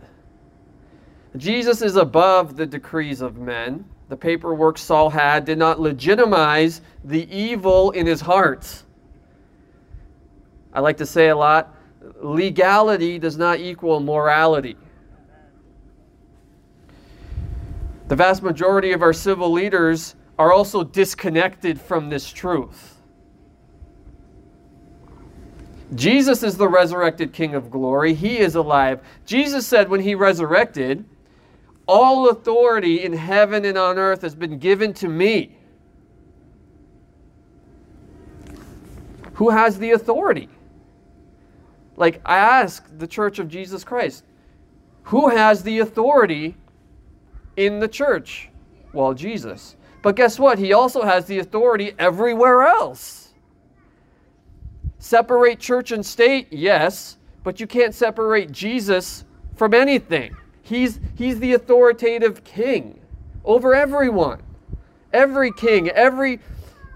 Jesus 1.38 1.82
is 1.82 1.96
above 1.96 2.55
the 2.55 2.65
decrees 2.65 3.22
of 3.22 3.38
men 3.38 3.86
the 4.09 4.17
paperwork 4.17 4.77
Saul 4.77 5.09
had 5.09 5.45
did 5.45 5.57
not 5.57 5.79
legitimize 5.79 6.81
the 7.03 7.27
evil 7.35 7.91
in 7.91 8.05
his 8.05 8.21
heart. 8.21 8.83
I 10.74 10.79
like 10.79 10.97
to 10.97 11.05
say 11.05 11.29
a 11.29 11.35
lot 11.35 11.75
legality 12.21 13.17
does 13.17 13.38
not 13.38 13.59
equal 13.59 14.00
morality. 14.00 14.77
The 18.07 18.15
vast 18.15 18.43
majority 18.43 18.91
of 18.91 19.01
our 19.01 19.13
civil 19.13 19.51
leaders 19.51 20.15
are 20.38 20.51
also 20.51 20.83
disconnected 20.83 21.79
from 21.79 22.09
this 22.09 22.31
truth. 22.31 23.01
Jesus 25.95 26.43
is 26.43 26.57
the 26.57 26.67
resurrected 26.67 27.33
King 27.33 27.55
of 27.55 27.71
glory. 27.71 28.13
He 28.13 28.38
is 28.38 28.55
alive. 28.55 29.01
Jesus 29.25 29.65
said 29.65 29.89
when 29.89 30.01
he 30.01 30.13
resurrected, 30.13 31.05
all 31.88 32.30
authority 32.30 33.04
in 33.04 33.13
heaven 33.13 33.65
and 33.65 33.77
on 33.77 33.98
earth 33.98 34.22
has 34.22 34.36
been 34.36 34.58
given 34.58 34.94
to 34.96 35.08
me. 35.08 35.58
Who 39.34 39.50
has 39.50 39.77
the 39.77 39.92
authority? 39.92 40.50
Like, 41.98 42.22
I 42.25 42.38
ask 42.38 42.86
the 42.98 43.08
Church 43.08 43.39
of 43.39 43.48
Jesus 43.48 43.84
Christ, 43.84 44.24
who 45.04 45.30
has 45.30 45.63
the 45.63 45.80
authority 45.80 46.56
in 47.58 47.80
the 47.80 47.88
church? 47.88 48.50
Well, 48.94 49.13
Jesus. 49.13 49.75
But 50.01 50.15
guess 50.15 50.39
what? 50.39 50.58
He 50.58 50.74
also 50.74 51.04
has 51.04 51.25
the 51.25 51.39
authority 51.39 51.94
everywhere 52.00 52.63
else. 52.63 53.34
Separate 55.00 55.60
church 55.60 55.92
and 55.92 56.06
state, 56.06 56.48
yes, 56.51 57.18
but 57.44 57.60
you 57.60 57.68
can't 57.68 57.94
separate 57.94 58.51
Jesus 58.51 59.24
from 59.56 59.74
anything. 59.74 60.36
He's, 60.65 61.00
he's 61.15 61.39
the 61.39 61.53
authoritative 61.53 62.43
king 62.43 63.00
over 63.43 63.75
everyone. 63.75 64.41
Every 65.13 65.51
king, 65.51 65.89
every, 65.89 66.39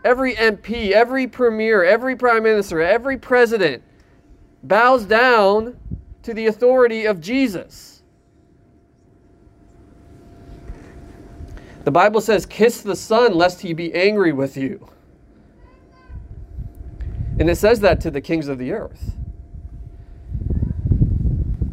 every 0.04 0.34
MP, 0.34 0.92
every 0.92 1.28
premier, 1.28 1.84
every 1.84 2.16
prime 2.16 2.42
minister, 2.42 2.82
every 2.82 3.16
president 3.18 3.84
bows 4.64 5.06
down 5.06 5.78
to 6.24 6.34
the 6.34 6.48
authority 6.48 7.06
of 7.06 7.22
Jesus. 7.22 8.02
The 11.84 11.92
Bible 11.92 12.22
says, 12.22 12.48
Kiss 12.48 12.82
the 12.82 12.96
Son, 12.96 13.36
lest 13.36 13.62
he 13.62 13.74
be 13.74 13.94
angry 13.94 14.34
with 14.34 14.58
you. 14.58 14.90
And 17.38 17.48
it 17.52 17.58
says 17.58 17.80
that 17.82 18.02
to 18.02 18.10
the 18.10 18.20
kings 18.20 18.48
of 18.48 18.58
the 18.58 18.72
earth. 18.72 19.16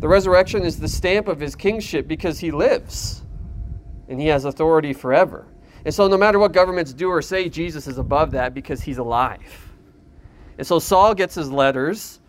The 0.01 0.09
resurrection 0.09 0.63
is 0.63 0.79
the 0.79 0.89
stamp 0.89 1.29
of 1.29 1.41
his 1.41 1.57
kingship 1.57 2.07
because 2.07 2.39
he 2.39 2.51
lives 2.51 3.23
and 4.09 4.21
he 4.21 4.27
has 4.29 4.45
authority 4.45 4.93
forever. 4.93 5.47
And 5.85 5.95
so, 5.95 6.09
no 6.09 6.17
matter 6.17 6.39
what 6.39 6.53
governments 6.53 6.93
do 6.93 7.09
or 7.09 7.23
say, 7.23 7.49
Jesus 7.49 7.87
is 7.87 7.99
above 7.99 8.33
that 8.33 8.55
because 8.55 8.83
he's 8.83 8.99
alive. 8.99 9.71
And 10.59 10.67
so, 10.67 10.79
Saul 10.79 11.15
gets 11.15 11.35
his 11.35 11.51
letters. 11.51 12.21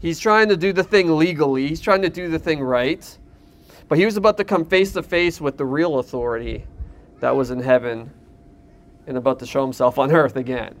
He's 0.00 0.18
trying 0.18 0.48
to 0.48 0.56
do 0.56 0.72
the 0.72 0.82
thing 0.82 1.16
legally, 1.16 1.68
he's 1.68 1.80
trying 1.80 2.02
to 2.02 2.10
do 2.10 2.28
the 2.28 2.38
thing 2.38 2.60
right. 2.60 3.16
But 3.88 3.98
he 3.98 4.04
was 4.04 4.16
about 4.16 4.36
to 4.36 4.44
come 4.44 4.64
face 4.64 4.92
to 4.92 5.02
face 5.02 5.40
with 5.40 5.56
the 5.56 5.64
real 5.64 5.98
authority 5.98 6.64
that 7.18 7.34
was 7.34 7.50
in 7.50 7.60
heaven 7.60 8.10
and 9.06 9.16
about 9.16 9.40
to 9.40 9.46
show 9.46 9.62
himself 9.62 9.98
on 9.98 10.12
earth 10.12 10.36
again. 10.36 10.76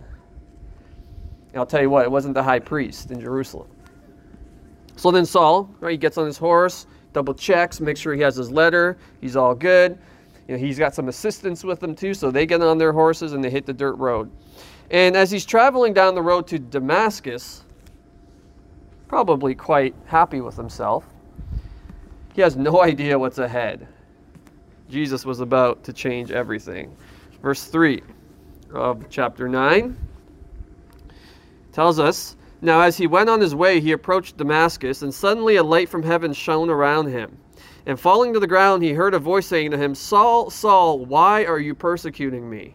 And 1.48 1.56
I'll 1.56 1.66
tell 1.66 1.82
you 1.82 1.90
what, 1.90 2.04
it 2.04 2.10
wasn't 2.10 2.34
the 2.34 2.42
high 2.42 2.60
priest 2.60 3.10
in 3.10 3.20
Jerusalem. 3.20 3.68
So 5.00 5.10
then 5.10 5.24
Saul, 5.24 5.74
right, 5.80 5.92
he 5.92 5.96
gets 5.96 6.18
on 6.18 6.26
his 6.26 6.36
horse, 6.36 6.86
double 7.14 7.32
checks, 7.32 7.80
makes 7.80 7.98
sure 7.98 8.12
he 8.12 8.20
has 8.20 8.36
his 8.36 8.50
letter, 8.50 8.98
he's 9.22 9.34
all 9.34 9.54
good. 9.54 9.98
You 10.46 10.56
know, 10.56 10.60
he's 10.60 10.78
got 10.78 10.94
some 10.94 11.08
assistants 11.08 11.64
with 11.64 11.82
him 11.82 11.94
too, 11.94 12.12
so 12.12 12.30
they 12.30 12.44
get 12.44 12.60
on 12.60 12.76
their 12.76 12.92
horses 12.92 13.32
and 13.32 13.42
they 13.42 13.48
hit 13.48 13.64
the 13.64 13.72
dirt 13.72 13.94
road. 13.94 14.30
And 14.90 15.16
as 15.16 15.30
he's 15.30 15.46
traveling 15.46 15.94
down 15.94 16.14
the 16.14 16.20
road 16.20 16.46
to 16.48 16.58
Damascus, 16.58 17.64
probably 19.08 19.54
quite 19.54 19.94
happy 20.04 20.42
with 20.42 20.54
himself, 20.54 21.06
he 22.34 22.42
has 22.42 22.54
no 22.54 22.82
idea 22.82 23.18
what's 23.18 23.38
ahead. 23.38 23.88
Jesus 24.90 25.24
was 25.24 25.40
about 25.40 25.82
to 25.84 25.94
change 25.94 26.30
everything. 26.30 26.94
Verse 27.40 27.64
3 27.64 28.02
of 28.74 29.08
chapter 29.08 29.48
9 29.48 29.96
tells 31.72 31.98
us 31.98 32.36
now, 32.62 32.80
as 32.80 32.98
he 32.98 33.06
went 33.06 33.30
on 33.30 33.40
his 33.40 33.54
way, 33.54 33.80
he 33.80 33.92
approached 33.92 34.36
Damascus, 34.36 35.00
and 35.00 35.14
suddenly 35.14 35.56
a 35.56 35.62
light 35.62 35.88
from 35.88 36.02
heaven 36.02 36.34
shone 36.34 36.68
around 36.68 37.06
him. 37.06 37.38
And 37.86 37.98
falling 37.98 38.34
to 38.34 38.40
the 38.40 38.46
ground, 38.46 38.82
he 38.82 38.92
heard 38.92 39.14
a 39.14 39.18
voice 39.18 39.46
saying 39.46 39.70
to 39.70 39.78
him, 39.78 39.94
Saul, 39.94 40.50
Saul, 40.50 41.06
why 41.06 41.46
are 41.46 41.58
you 41.58 41.74
persecuting 41.74 42.50
me? 42.50 42.74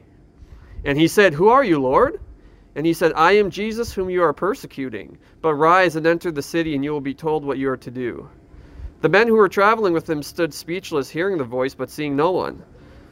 And 0.85 0.97
he 0.97 1.07
said, 1.07 1.33
Who 1.33 1.49
are 1.49 1.63
you, 1.63 1.79
Lord? 1.79 2.19
And 2.75 2.85
he 2.85 2.93
said, 2.93 3.13
I 3.15 3.33
am 3.33 3.51
Jesus 3.51 3.93
whom 3.93 4.09
you 4.09 4.23
are 4.23 4.33
persecuting. 4.33 5.17
But 5.41 5.53
rise 5.53 5.95
and 5.95 6.07
enter 6.07 6.31
the 6.31 6.41
city, 6.41 6.73
and 6.73 6.83
you 6.83 6.91
will 6.91 6.99
be 6.99 7.13
told 7.13 7.45
what 7.45 7.59
you 7.59 7.69
are 7.69 7.77
to 7.77 7.91
do. 7.91 8.27
The 9.01 9.09
men 9.09 9.27
who 9.27 9.35
were 9.35 9.47
traveling 9.47 9.93
with 9.93 10.09
him 10.09 10.23
stood 10.23 10.53
speechless, 10.53 11.09
hearing 11.09 11.37
the 11.37 11.43
voice, 11.43 11.75
but 11.75 11.91
seeing 11.91 12.15
no 12.15 12.31
one. 12.31 12.63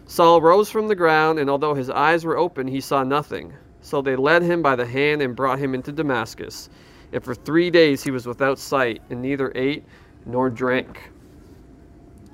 Saul 0.07 0.41
rose 0.41 0.71
from 0.71 0.87
the 0.87 0.95
ground, 0.95 1.37
and 1.37 1.49
although 1.49 1.75
his 1.75 1.91
eyes 1.91 2.25
were 2.25 2.37
open, 2.37 2.67
he 2.67 2.81
saw 2.81 3.03
nothing. 3.03 3.53
So 3.83 4.01
they 4.01 4.15
led 4.15 4.41
him 4.41 4.61
by 4.61 4.77
the 4.77 4.85
hand 4.85 5.21
and 5.21 5.35
brought 5.35 5.59
him 5.59 5.75
into 5.75 5.91
Damascus. 5.91 6.69
And 7.11 7.23
for 7.23 7.35
three 7.35 7.69
days 7.69 8.01
he 8.01 8.11
was 8.11 8.25
without 8.25 8.57
sight, 8.57 9.01
and 9.09 9.21
neither 9.21 9.51
ate 9.55 9.83
nor 10.25 10.49
drank. 10.49 11.11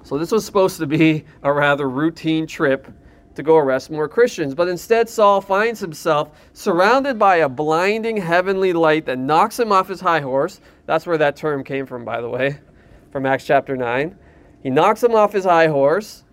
So 0.04 0.18
this 0.18 0.32
was 0.32 0.46
supposed 0.46 0.78
to 0.78 0.86
be 0.86 1.26
a 1.44 1.52
rather 1.52 1.90
routine 1.90 2.46
trip 2.48 2.88
to 3.34 3.44
go 3.44 3.58
arrest 3.58 3.90
more 3.90 4.08
Christians. 4.08 4.54
But 4.54 4.68
instead, 4.68 5.10
Saul 5.10 5.42
finds 5.42 5.80
himself 5.80 6.32
surrounded 6.54 7.18
by 7.18 7.38
a 7.38 7.50
blinding 7.50 8.18
heavenly 8.18 8.72
light 8.72 9.06
that 9.08 9.18
knocks 9.18 9.60
him 9.60 9.72
off 9.72 9.88
his 9.88 10.02
high 10.02 10.20
horse. 10.20 10.62
That's 10.86 11.08
where 11.08 11.18
that 11.18 11.36
term 11.36 11.64
came 11.64 11.88
from, 11.88 12.06
by 12.06 12.22
the 12.22 12.30
way, 12.30 12.60
from 13.12 13.26
Acts 13.26 13.46
chapter 13.46 13.76
9. 13.76 14.16
He 14.62 14.70
knocks 14.70 15.04
him 15.04 15.16
off 15.16 15.34
his 15.34 15.46
high 15.46 15.68
horse, 15.68 16.24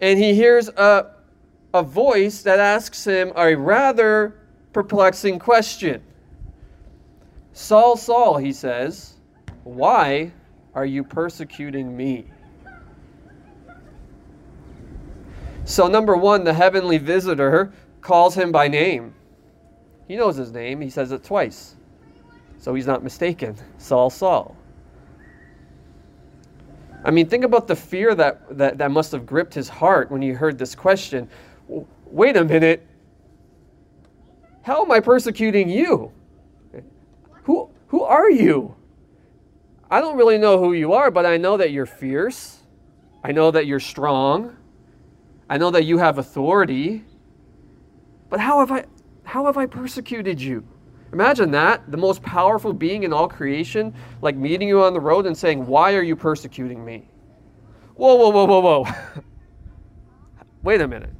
and 0.00 0.18
he 0.18 0.34
hears 0.34 0.68
a 0.68 1.15
a 1.76 1.82
voice 1.82 2.42
that 2.42 2.58
asks 2.58 3.04
him 3.04 3.32
a 3.36 3.54
rather 3.54 4.34
perplexing 4.72 5.38
question. 5.38 6.02
Saul, 7.52 7.96
Saul, 7.96 8.38
he 8.38 8.52
says, 8.52 9.14
Why 9.64 10.32
are 10.74 10.86
you 10.86 11.04
persecuting 11.04 11.96
me? 11.96 12.26
So, 15.64 15.86
number 15.88 16.16
one, 16.16 16.44
the 16.44 16.54
heavenly 16.54 16.98
visitor 16.98 17.72
calls 18.00 18.34
him 18.34 18.52
by 18.52 18.68
name. 18.68 19.14
He 20.08 20.16
knows 20.16 20.36
his 20.36 20.52
name, 20.52 20.80
he 20.80 20.90
says 20.90 21.12
it 21.12 21.24
twice. 21.24 21.76
So 22.58 22.74
he's 22.74 22.86
not 22.86 23.02
mistaken. 23.02 23.56
Saul, 23.78 24.10
Saul. 24.10 24.56
I 27.04 27.10
mean, 27.10 27.28
think 27.28 27.44
about 27.44 27.68
the 27.68 27.76
fear 27.76 28.14
that, 28.14 28.58
that, 28.58 28.78
that 28.78 28.90
must 28.90 29.12
have 29.12 29.26
gripped 29.26 29.54
his 29.54 29.68
heart 29.68 30.10
when 30.10 30.22
he 30.22 30.30
heard 30.30 30.58
this 30.58 30.74
question. 30.74 31.28
Wait 31.68 32.36
a 32.36 32.44
minute. 32.44 32.86
How 34.62 34.84
am 34.84 34.90
I 34.90 35.00
persecuting 35.00 35.68
you? 35.68 36.12
Who, 37.44 37.70
who 37.88 38.02
are 38.02 38.30
you? 38.30 38.74
I 39.90 40.00
don't 40.00 40.16
really 40.16 40.38
know 40.38 40.58
who 40.58 40.72
you 40.72 40.92
are, 40.92 41.10
but 41.10 41.24
I 41.24 41.36
know 41.36 41.56
that 41.56 41.70
you're 41.70 41.86
fierce. 41.86 42.58
I 43.22 43.32
know 43.32 43.50
that 43.50 43.66
you're 43.66 43.80
strong. 43.80 44.56
I 45.48 45.58
know 45.58 45.70
that 45.70 45.84
you 45.84 45.98
have 45.98 46.18
authority. 46.18 47.04
But 48.28 48.40
how 48.40 48.58
have 48.60 48.72
I 48.72 48.84
how 49.24 49.46
have 49.46 49.56
I 49.56 49.66
persecuted 49.66 50.40
you? 50.40 50.64
Imagine 51.12 51.50
that, 51.52 51.90
the 51.90 51.96
most 51.96 52.22
powerful 52.22 52.72
being 52.72 53.02
in 53.02 53.12
all 53.12 53.28
creation, 53.28 53.94
like 54.22 54.36
meeting 54.36 54.68
you 54.68 54.82
on 54.82 54.92
the 54.92 55.00
road 55.00 55.26
and 55.26 55.36
saying, 55.36 55.66
Why 55.66 55.94
are 55.94 56.02
you 56.02 56.16
persecuting 56.16 56.84
me? 56.84 57.08
Whoa, 57.94 58.14
whoa, 58.14 58.30
whoa, 58.30 58.44
whoa, 58.44 58.60
whoa. 58.60 58.92
Wait 60.62 60.80
a 60.80 60.88
minute. 60.88 61.10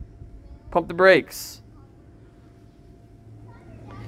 Pump 0.71 0.89
the 0.89 0.95
brakes. 0.95 1.63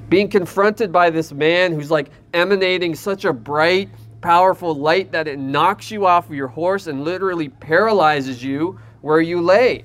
Being 0.08 0.28
confronted 0.28 0.90
by 0.90 1.10
this 1.10 1.32
man 1.32 1.72
who's 1.72 1.90
like 1.90 2.10
emanating 2.32 2.94
such 2.94 3.24
a 3.24 3.32
bright, 3.32 3.90
powerful 4.20 4.74
light 4.74 5.12
that 5.12 5.28
it 5.28 5.38
knocks 5.38 5.90
you 5.90 6.06
off 6.06 6.28
of 6.28 6.34
your 6.34 6.48
horse 6.48 6.86
and 6.86 7.04
literally 7.04 7.48
paralyzes 7.48 8.42
you 8.42 8.78
where 9.00 9.20
you 9.20 9.40
lay. 9.40 9.84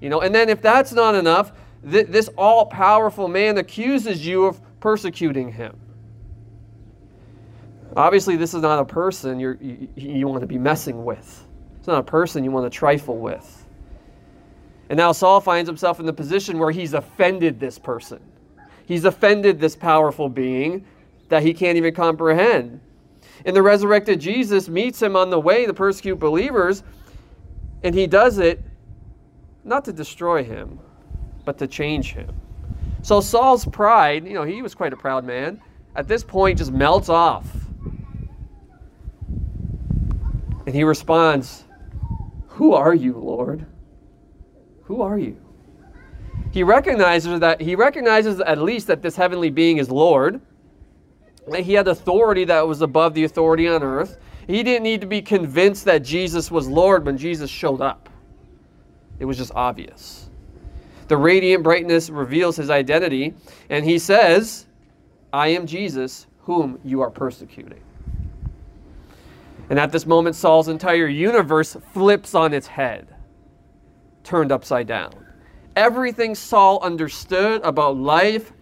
You 0.00 0.08
know, 0.08 0.20
and 0.20 0.34
then 0.34 0.48
if 0.48 0.62
that's 0.62 0.92
not 0.92 1.14
enough, 1.14 1.52
th- 1.88 2.06
this 2.08 2.28
all 2.36 2.66
powerful 2.66 3.28
man 3.28 3.58
accuses 3.58 4.24
you 4.26 4.46
of 4.46 4.60
persecuting 4.80 5.52
him. 5.52 5.78
Obviously, 7.96 8.36
this 8.36 8.54
is 8.54 8.62
not 8.62 8.78
a 8.78 8.84
person 8.84 9.40
you 9.40 9.88
you 9.96 10.28
want 10.28 10.40
to 10.40 10.46
be 10.46 10.58
messing 10.58 11.04
with. 11.04 11.46
It's 11.78 11.86
not 11.86 11.98
a 11.98 12.02
person 12.02 12.44
you 12.44 12.50
want 12.50 12.70
to 12.70 12.76
trifle 12.76 13.16
with. 13.18 13.57
And 14.88 14.96
now 14.96 15.12
Saul 15.12 15.40
finds 15.40 15.68
himself 15.68 16.00
in 16.00 16.06
the 16.06 16.12
position 16.12 16.58
where 16.58 16.70
he's 16.70 16.94
offended 16.94 17.60
this 17.60 17.78
person. 17.78 18.20
He's 18.86 19.04
offended 19.04 19.60
this 19.60 19.76
powerful 19.76 20.28
being 20.28 20.84
that 21.28 21.42
he 21.42 21.52
can't 21.52 21.76
even 21.76 21.94
comprehend. 21.94 22.80
And 23.44 23.54
the 23.54 23.62
resurrected 23.62 24.20
Jesus 24.20 24.68
meets 24.68 25.00
him 25.00 25.14
on 25.14 25.30
the 25.30 25.38
way 25.38 25.66
to 25.66 25.74
persecute 25.74 26.16
believers, 26.16 26.82
and 27.82 27.94
he 27.94 28.06
does 28.06 28.38
it 28.38 28.62
not 29.62 29.84
to 29.84 29.92
destroy 29.92 30.42
him, 30.42 30.80
but 31.44 31.58
to 31.58 31.66
change 31.66 32.14
him. 32.14 32.34
So 33.02 33.20
Saul's 33.20 33.64
pride, 33.66 34.26
you 34.26 34.34
know, 34.34 34.42
he 34.42 34.62
was 34.62 34.74
quite 34.74 34.92
a 34.92 34.96
proud 34.96 35.24
man, 35.24 35.60
at 35.94 36.08
this 36.08 36.24
point 36.24 36.58
just 36.58 36.72
melts 36.72 37.08
off. 37.08 37.46
And 40.66 40.74
he 40.74 40.84
responds, 40.84 41.64
Who 42.48 42.72
are 42.72 42.94
you, 42.94 43.14
Lord? 43.18 43.66
Who 44.88 45.02
are 45.02 45.18
you? 45.18 45.36
He 46.50 46.62
recognizes 46.62 47.40
that 47.40 47.60
he 47.60 47.76
recognizes 47.76 48.40
at 48.40 48.58
least 48.58 48.86
that 48.86 49.02
this 49.02 49.14
heavenly 49.14 49.50
being 49.50 49.76
is 49.76 49.90
Lord. 49.90 50.40
That 51.48 51.60
he 51.60 51.74
had 51.74 51.88
authority 51.88 52.44
that 52.46 52.66
was 52.66 52.80
above 52.80 53.12
the 53.12 53.24
authority 53.24 53.68
on 53.68 53.82
earth. 53.82 54.18
He 54.46 54.62
didn't 54.62 54.84
need 54.84 55.02
to 55.02 55.06
be 55.06 55.20
convinced 55.20 55.84
that 55.84 55.98
Jesus 56.02 56.50
was 56.50 56.66
Lord 56.66 57.04
when 57.04 57.18
Jesus 57.18 57.50
showed 57.50 57.82
up. 57.82 58.08
It 59.18 59.26
was 59.26 59.36
just 59.36 59.52
obvious. 59.54 60.30
The 61.08 61.18
radiant 61.18 61.62
brightness 61.62 62.08
reveals 62.08 62.56
his 62.56 62.70
identity, 62.70 63.34
and 63.68 63.84
he 63.84 63.98
says, 63.98 64.66
I 65.34 65.48
am 65.48 65.66
Jesus, 65.66 66.26
whom 66.40 66.78
you 66.82 67.02
are 67.02 67.10
persecuting. 67.10 67.80
And 69.68 69.78
at 69.78 69.92
this 69.92 70.06
moment, 70.06 70.34
Saul's 70.34 70.68
entire 70.68 71.08
universe 71.08 71.76
flips 71.92 72.34
on 72.34 72.54
its 72.54 72.66
head, 72.66 73.14
turned 74.28 74.52
upside 74.52 74.86
down. 74.86 75.10
Everything 75.74 76.34
Saul 76.34 76.80
understood 76.82 77.62
about 77.62 77.96
life, 77.96 78.52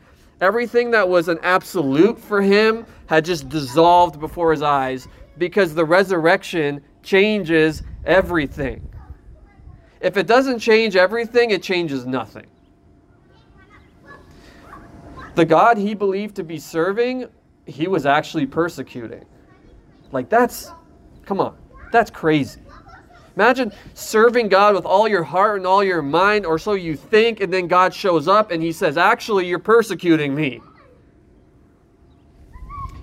everything 0.40 0.92
that 0.92 1.08
was 1.08 1.26
an 1.26 1.40
absolute 1.42 2.20
for 2.20 2.40
him, 2.40 2.86
had 3.06 3.24
just 3.24 3.48
dissolved 3.48 4.20
before 4.20 4.52
his 4.52 4.62
eyes 4.62 5.08
because 5.38 5.74
the 5.74 5.84
resurrection 5.84 6.80
changes 7.02 7.82
everything. 8.04 8.88
If 10.00 10.16
it 10.16 10.28
doesn't 10.28 10.60
change 10.60 10.94
everything, 10.94 11.50
it 11.50 11.64
changes 11.64 12.06
nothing. 12.06 12.46
The 15.34 15.44
God 15.44 15.78
he 15.78 15.94
believed 15.94 16.36
to 16.36 16.44
be 16.44 16.60
serving, 16.60 17.26
he 17.66 17.88
was 17.88 18.06
actually 18.06 18.46
persecuting. 18.46 19.24
Like, 20.12 20.28
that's, 20.28 20.70
come 21.24 21.40
on, 21.40 21.56
that's 21.90 22.10
crazy. 22.10 22.60
Imagine 23.36 23.70
serving 23.92 24.48
God 24.48 24.74
with 24.74 24.86
all 24.86 25.06
your 25.06 25.22
heart 25.22 25.58
and 25.58 25.66
all 25.66 25.84
your 25.84 26.00
mind, 26.00 26.46
or 26.46 26.58
so 26.58 26.72
you 26.72 26.96
think, 26.96 27.40
and 27.40 27.52
then 27.52 27.68
God 27.68 27.92
shows 27.92 28.26
up 28.26 28.50
and 28.50 28.62
he 28.62 28.72
says, 28.72 28.96
Actually, 28.96 29.46
you're 29.46 29.58
persecuting 29.58 30.34
me. 30.34 30.60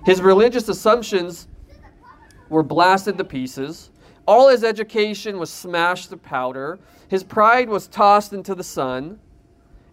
His 0.04 0.20
religious 0.20 0.68
assumptions 0.68 1.46
were 2.48 2.64
blasted 2.64 3.16
to 3.18 3.24
pieces. 3.24 3.90
All 4.26 4.48
his 4.48 4.64
education 4.64 5.38
was 5.38 5.50
smashed 5.50 6.10
to 6.10 6.16
powder. 6.16 6.80
His 7.08 7.22
pride 7.22 7.68
was 7.68 7.86
tossed 7.86 8.32
into 8.32 8.54
the 8.54 8.64
sun. 8.64 9.20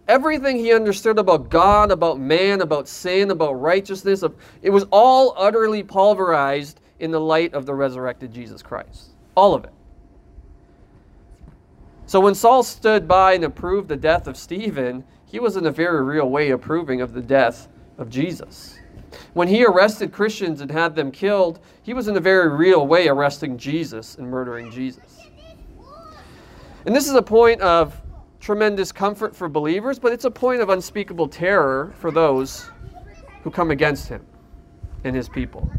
Everything 0.08 0.58
he 0.58 0.72
understood 0.72 1.18
about 1.18 1.50
God, 1.50 1.92
about 1.92 2.18
man, 2.18 2.62
about 2.62 2.88
sin, 2.88 3.30
about 3.30 3.54
righteousness, 3.54 4.24
it 4.60 4.70
was 4.70 4.84
all 4.90 5.34
utterly 5.36 5.84
pulverized 5.84 6.80
in 6.98 7.12
the 7.12 7.20
light 7.20 7.54
of 7.54 7.64
the 7.64 7.74
resurrected 7.74 8.34
Jesus 8.34 8.60
Christ. 8.60 9.10
All 9.36 9.54
of 9.54 9.64
it. 9.64 9.72
So 12.06 12.20
when 12.20 12.34
Saul 12.34 12.62
stood 12.62 13.08
by 13.08 13.34
and 13.34 13.44
approved 13.44 13.88
the 13.88 13.96
death 13.96 14.26
of 14.26 14.36
Stephen, 14.36 15.04
he 15.24 15.40
was 15.40 15.56
in 15.56 15.66
a 15.66 15.70
very 15.70 16.02
real 16.02 16.28
way 16.28 16.50
approving 16.50 17.00
of 17.00 17.14
the 17.14 17.22
death 17.22 17.68
of 17.96 18.10
Jesus. 18.10 18.78
When 19.34 19.48
he 19.48 19.64
arrested 19.64 20.12
Christians 20.12 20.60
and 20.60 20.70
had 20.70 20.94
them 20.94 21.10
killed, 21.10 21.60
he 21.82 21.94
was 21.94 22.08
in 22.08 22.16
a 22.16 22.20
very 22.20 22.48
real 22.48 22.86
way 22.86 23.08
arresting 23.08 23.56
Jesus 23.56 24.16
and 24.16 24.26
murdering 24.26 24.70
Jesus. 24.70 25.28
And 26.84 26.94
this 26.94 27.08
is 27.08 27.14
a 27.14 27.22
point 27.22 27.60
of 27.60 28.00
tremendous 28.40 28.90
comfort 28.90 29.36
for 29.36 29.48
believers, 29.48 29.98
but 29.98 30.12
it's 30.12 30.24
a 30.24 30.30
point 30.30 30.60
of 30.60 30.68
unspeakable 30.68 31.28
terror 31.28 31.94
for 31.98 32.10
those 32.10 32.68
who 33.42 33.50
come 33.50 33.70
against 33.70 34.08
him 34.08 34.24
and 35.04 35.14
his 35.14 35.28
people. 35.28 35.70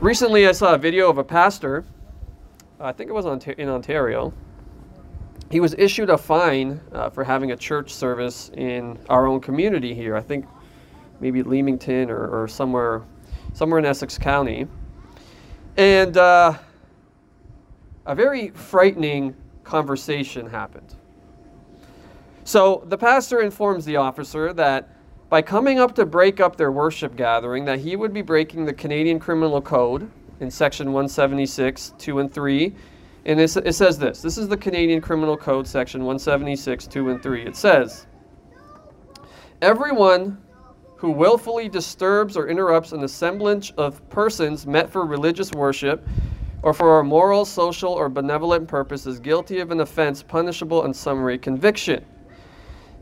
Recently, 0.00 0.46
I 0.46 0.52
saw 0.52 0.74
a 0.74 0.78
video 0.78 1.08
of 1.08 1.16
a 1.16 1.24
pastor, 1.24 1.84
I 2.78 2.92
think 2.92 3.08
it 3.08 3.12
was 3.14 3.24
in 3.24 3.68
Ontario. 3.68 4.34
He 5.50 5.60
was 5.60 5.74
issued 5.78 6.10
a 6.10 6.18
fine 6.18 6.80
uh, 6.92 7.08
for 7.08 7.24
having 7.24 7.52
a 7.52 7.56
church 7.56 7.94
service 7.94 8.50
in 8.54 8.98
our 9.08 9.26
own 9.26 9.40
community 9.40 9.94
here. 9.94 10.14
I 10.14 10.20
think 10.20 10.44
maybe 11.20 11.42
Leamington 11.42 12.10
or, 12.10 12.26
or 12.26 12.48
somewhere, 12.48 13.02
somewhere 13.54 13.78
in 13.78 13.86
Essex 13.86 14.18
County. 14.18 14.66
And 15.78 16.16
uh, 16.18 16.58
a 18.04 18.14
very 18.14 18.50
frightening 18.50 19.34
conversation 19.64 20.46
happened. 20.50 20.94
So 22.44 22.84
the 22.88 22.98
pastor 22.98 23.40
informs 23.40 23.86
the 23.86 23.96
officer 23.96 24.52
that 24.52 24.90
by 25.30 25.40
coming 25.42 25.78
up 25.78 25.94
to 25.94 26.04
break 26.04 26.40
up 26.40 26.56
their 26.56 26.70
worship 26.70 27.16
gathering, 27.16 27.64
that 27.64 27.80
he 27.80 27.96
would 27.96 28.12
be 28.12 28.22
breaking 28.22 28.66
the 28.66 28.74
Canadian 28.74 29.18
Criminal 29.18 29.62
Code 29.62 30.10
in 30.40 30.50
section 30.50 30.88
176, 30.88 31.94
2 31.98 32.18
and 32.18 32.32
3. 32.32 32.74
And 33.24 33.40
it, 33.40 33.48
says 33.48 33.98
this 33.98 34.22
this 34.22 34.38
is 34.38 34.48
the 34.48 34.56
Canadian 34.56 35.00
Criminal 35.00 35.36
Code, 35.36 35.66
section 35.66 36.02
176, 36.02 36.86
2 36.86 37.10
and 37.10 37.22
3. 37.22 37.42
It 37.42 37.56
says, 37.56 38.06
Everyone 39.62 40.38
who 40.96 41.10
willfully 41.10 41.68
disturbs 41.68 42.36
or 42.36 42.48
interrupts 42.48 42.92
an 42.92 43.04
assemblage 43.04 43.72
of 43.76 44.08
persons 44.08 44.66
met 44.66 44.90
for 44.90 45.04
religious 45.04 45.52
worship 45.52 46.06
or 46.62 46.72
for 46.72 47.00
a 47.00 47.04
moral, 47.04 47.44
social, 47.44 47.92
or 47.92 48.08
benevolent 48.08 48.66
purpose 48.66 49.06
is 49.06 49.20
guilty 49.20 49.60
of 49.60 49.70
an 49.70 49.80
offense 49.80 50.22
punishable 50.22 50.84
in 50.84 50.92
summary 50.92 51.38
conviction. 51.38 52.04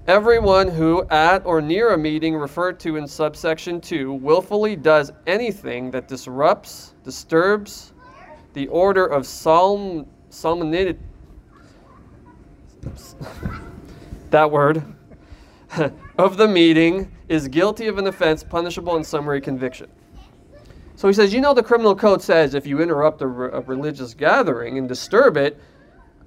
Everyone 0.07 0.69
who, 0.69 1.07
at 1.09 1.47
or 1.47 1.63
near 1.63 1.95
a 1.95 1.99
meeting 1.99 2.37
referred 2.37 2.79
to 2.81 2.97
in 2.97 3.09
subsection 3.09 3.81
2, 3.81 4.13
willfully 4.13 4.77
does 4.77 5.11
anything 5.27 5.91
that 5.93 6.09
disrupts, 6.09 6.93
disturbs 7.05 7.95
the 8.53 8.69
order 8.69 9.07
of 9.07 9.27
solemn, 9.27 10.05
solemnity. 10.29 10.99
that 14.31 14.51
word. 14.51 14.85
of 16.19 16.37
the 16.37 16.49
meeting 16.49 17.11
is 17.31 17.49
guilty 17.49 17.87
of 17.87 17.97
an 17.97 18.07
offense 18.07 18.45
punishable 18.45 18.97
in 18.97 19.05
summary 19.05 19.41
conviction. 19.41 19.89
So 20.97 21.09
he 21.09 21.15
says, 21.15 21.33
You 21.33 21.41
know, 21.41 21.55
the 21.55 21.63
criminal 21.63 21.97
code 21.97 22.21
says 22.21 22.55
if 22.55 22.67
you 22.67 22.83
interrupt 22.83 23.23
a, 23.23 23.27
re- 23.27 23.51
a 23.55 23.61
religious 23.61 24.13
gathering 24.13 24.77
and 24.77 24.87
disturb 24.87 25.39
it, 25.39 25.59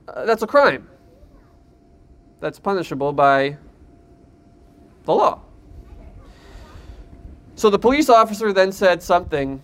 uh, 0.08 0.26
that's 0.26 0.42
a 0.42 0.48
crime. 0.48 0.90
That's 2.40 2.60
punishable 2.60 3.14
by 3.14 3.58
the 5.08 5.14
law. 5.14 5.42
So 7.56 7.72
the 7.72 7.80
police 7.80 8.10
officer 8.10 8.54
then 8.54 8.72
said 8.72 9.02
something 9.02 9.64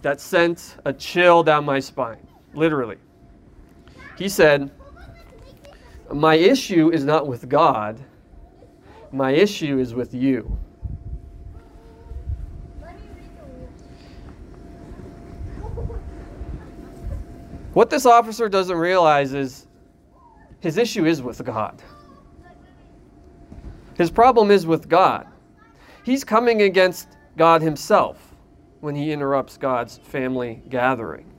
that 0.00 0.20
sent 0.20 0.76
a 0.86 0.92
chill 0.92 1.42
down 1.42 1.64
my 1.64 1.80
spine, 1.80 2.26
literally. 2.54 2.96
He 4.16 4.28
said, 4.28 4.70
My 6.12 6.36
issue 6.36 6.90
is 6.90 7.04
not 7.04 7.26
with 7.26 7.48
God, 7.48 8.00
my 9.12 9.32
issue 9.32 9.78
is 9.78 9.94
with 9.94 10.14
you. 10.14 10.56
What 17.74 17.90
this 17.90 18.06
officer 18.06 18.48
doesn't 18.48 18.76
realize 18.76 19.34
is 19.34 19.66
his 20.60 20.78
issue 20.78 21.04
is 21.06 21.20
with 21.20 21.44
God. 21.44 21.82
His 23.96 24.10
problem 24.10 24.50
is 24.50 24.66
with 24.66 24.88
God. 24.88 25.26
He's 26.02 26.24
coming 26.24 26.62
against 26.62 27.08
God 27.36 27.62
himself 27.62 28.34
when 28.80 28.94
he 28.94 29.12
interrupts 29.12 29.56
God's 29.56 29.98
family 29.98 30.62
gathering. 30.68 31.32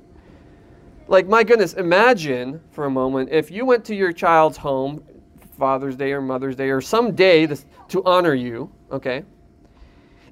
Like, 1.07 1.27
my 1.27 1.43
goodness, 1.43 1.73
imagine 1.73 2.59
for 2.71 2.85
a 2.85 2.89
moment 2.89 3.29
if 3.31 3.51
you 3.51 3.65
went 3.65 3.85
to 3.85 3.95
your 3.95 4.11
child's 4.11 4.57
home, 4.57 5.03
Father's 5.57 5.95
Day 5.95 6.11
or 6.11 6.21
Mother's 6.21 6.55
Day, 6.55 6.69
or 6.69 6.81
some 6.81 7.13
day 7.13 7.47
to, 7.89 8.03
honor 8.03 8.33
you, 8.33 8.71
okay? 8.91 9.23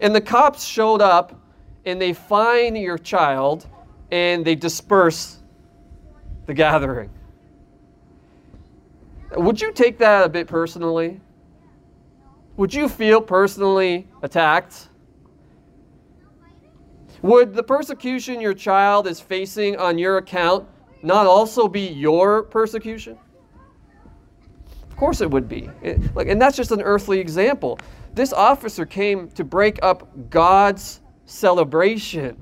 And 0.01 0.15
the 0.15 0.21
cops 0.21 0.65
showed 0.65 1.01
up 1.01 1.39
and 1.85 2.01
they 2.01 2.13
find 2.13 2.77
your 2.77 2.97
child 2.97 3.67
and 4.11 4.43
they 4.43 4.55
disperse 4.55 5.39
the 6.45 6.53
gathering. 6.53 7.09
Would 9.35 9.61
you 9.61 9.71
take 9.71 9.97
that 9.99 10.25
a 10.25 10.29
bit 10.29 10.47
personally? 10.47 11.21
Would 12.55 12.73
you 12.73 12.87
feel 12.87 13.19
personally 13.19 14.07
attacked? 14.21 14.89
Would 17.23 17.53
the 17.53 17.63
persecution 17.63 18.39
your 18.39 18.53
child 18.53 19.07
is 19.07 19.19
facing 19.19 19.77
on 19.77 19.97
your 19.97 20.17
account 20.17 20.67
not 21.01 21.25
also 21.25 21.67
be 21.67 21.87
your 21.87 22.43
persecution? 22.43 23.17
Of 24.89 24.97
course 24.97 25.21
it 25.21 25.31
would 25.31 25.49
be. 25.49 25.69
It, 25.81 26.15
like, 26.15 26.27
and 26.27 26.39
that's 26.39 26.55
just 26.55 26.71
an 26.71 26.81
earthly 26.81 27.19
example. 27.19 27.79
This 28.13 28.31
officer 28.31 28.85
came 28.85 29.29
to 29.31 29.43
break 29.43 29.79
up 29.81 30.07
God's 30.29 31.01
celebration. 31.25 32.37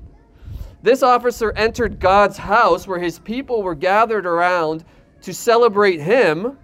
This 0.82 1.02
officer 1.02 1.52
entered 1.52 1.98
God's 1.98 2.36
house 2.36 2.86
where 2.86 2.98
his 2.98 3.18
people 3.18 3.62
were 3.62 3.74
gathered 3.74 4.26
around 4.26 4.84
to 5.22 5.32
celebrate 5.32 6.00
him 6.00 6.58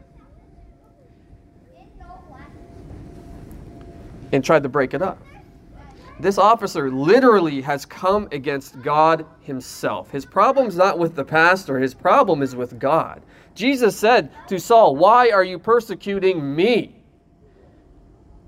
and 4.32 4.44
tried 4.44 4.62
to 4.62 4.68
break 4.68 4.94
it 4.94 5.02
up. 5.02 5.18
This 6.20 6.36
officer 6.36 6.90
literally 6.90 7.60
has 7.60 7.86
come 7.86 8.28
against 8.32 8.82
God 8.82 9.24
himself. 9.40 10.10
His 10.10 10.26
problem's 10.26 10.76
not 10.76 10.98
with 10.98 11.14
the 11.14 11.24
pastor, 11.24 11.78
his 11.78 11.94
problem 11.94 12.42
is 12.42 12.56
with 12.56 12.78
God. 12.78 13.22
Jesus 13.54 13.96
said 13.96 14.30
to 14.48 14.58
Saul, 14.58 14.96
Why 14.96 15.30
are 15.30 15.44
you 15.44 15.58
persecuting 15.58 16.54
me? 16.54 16.96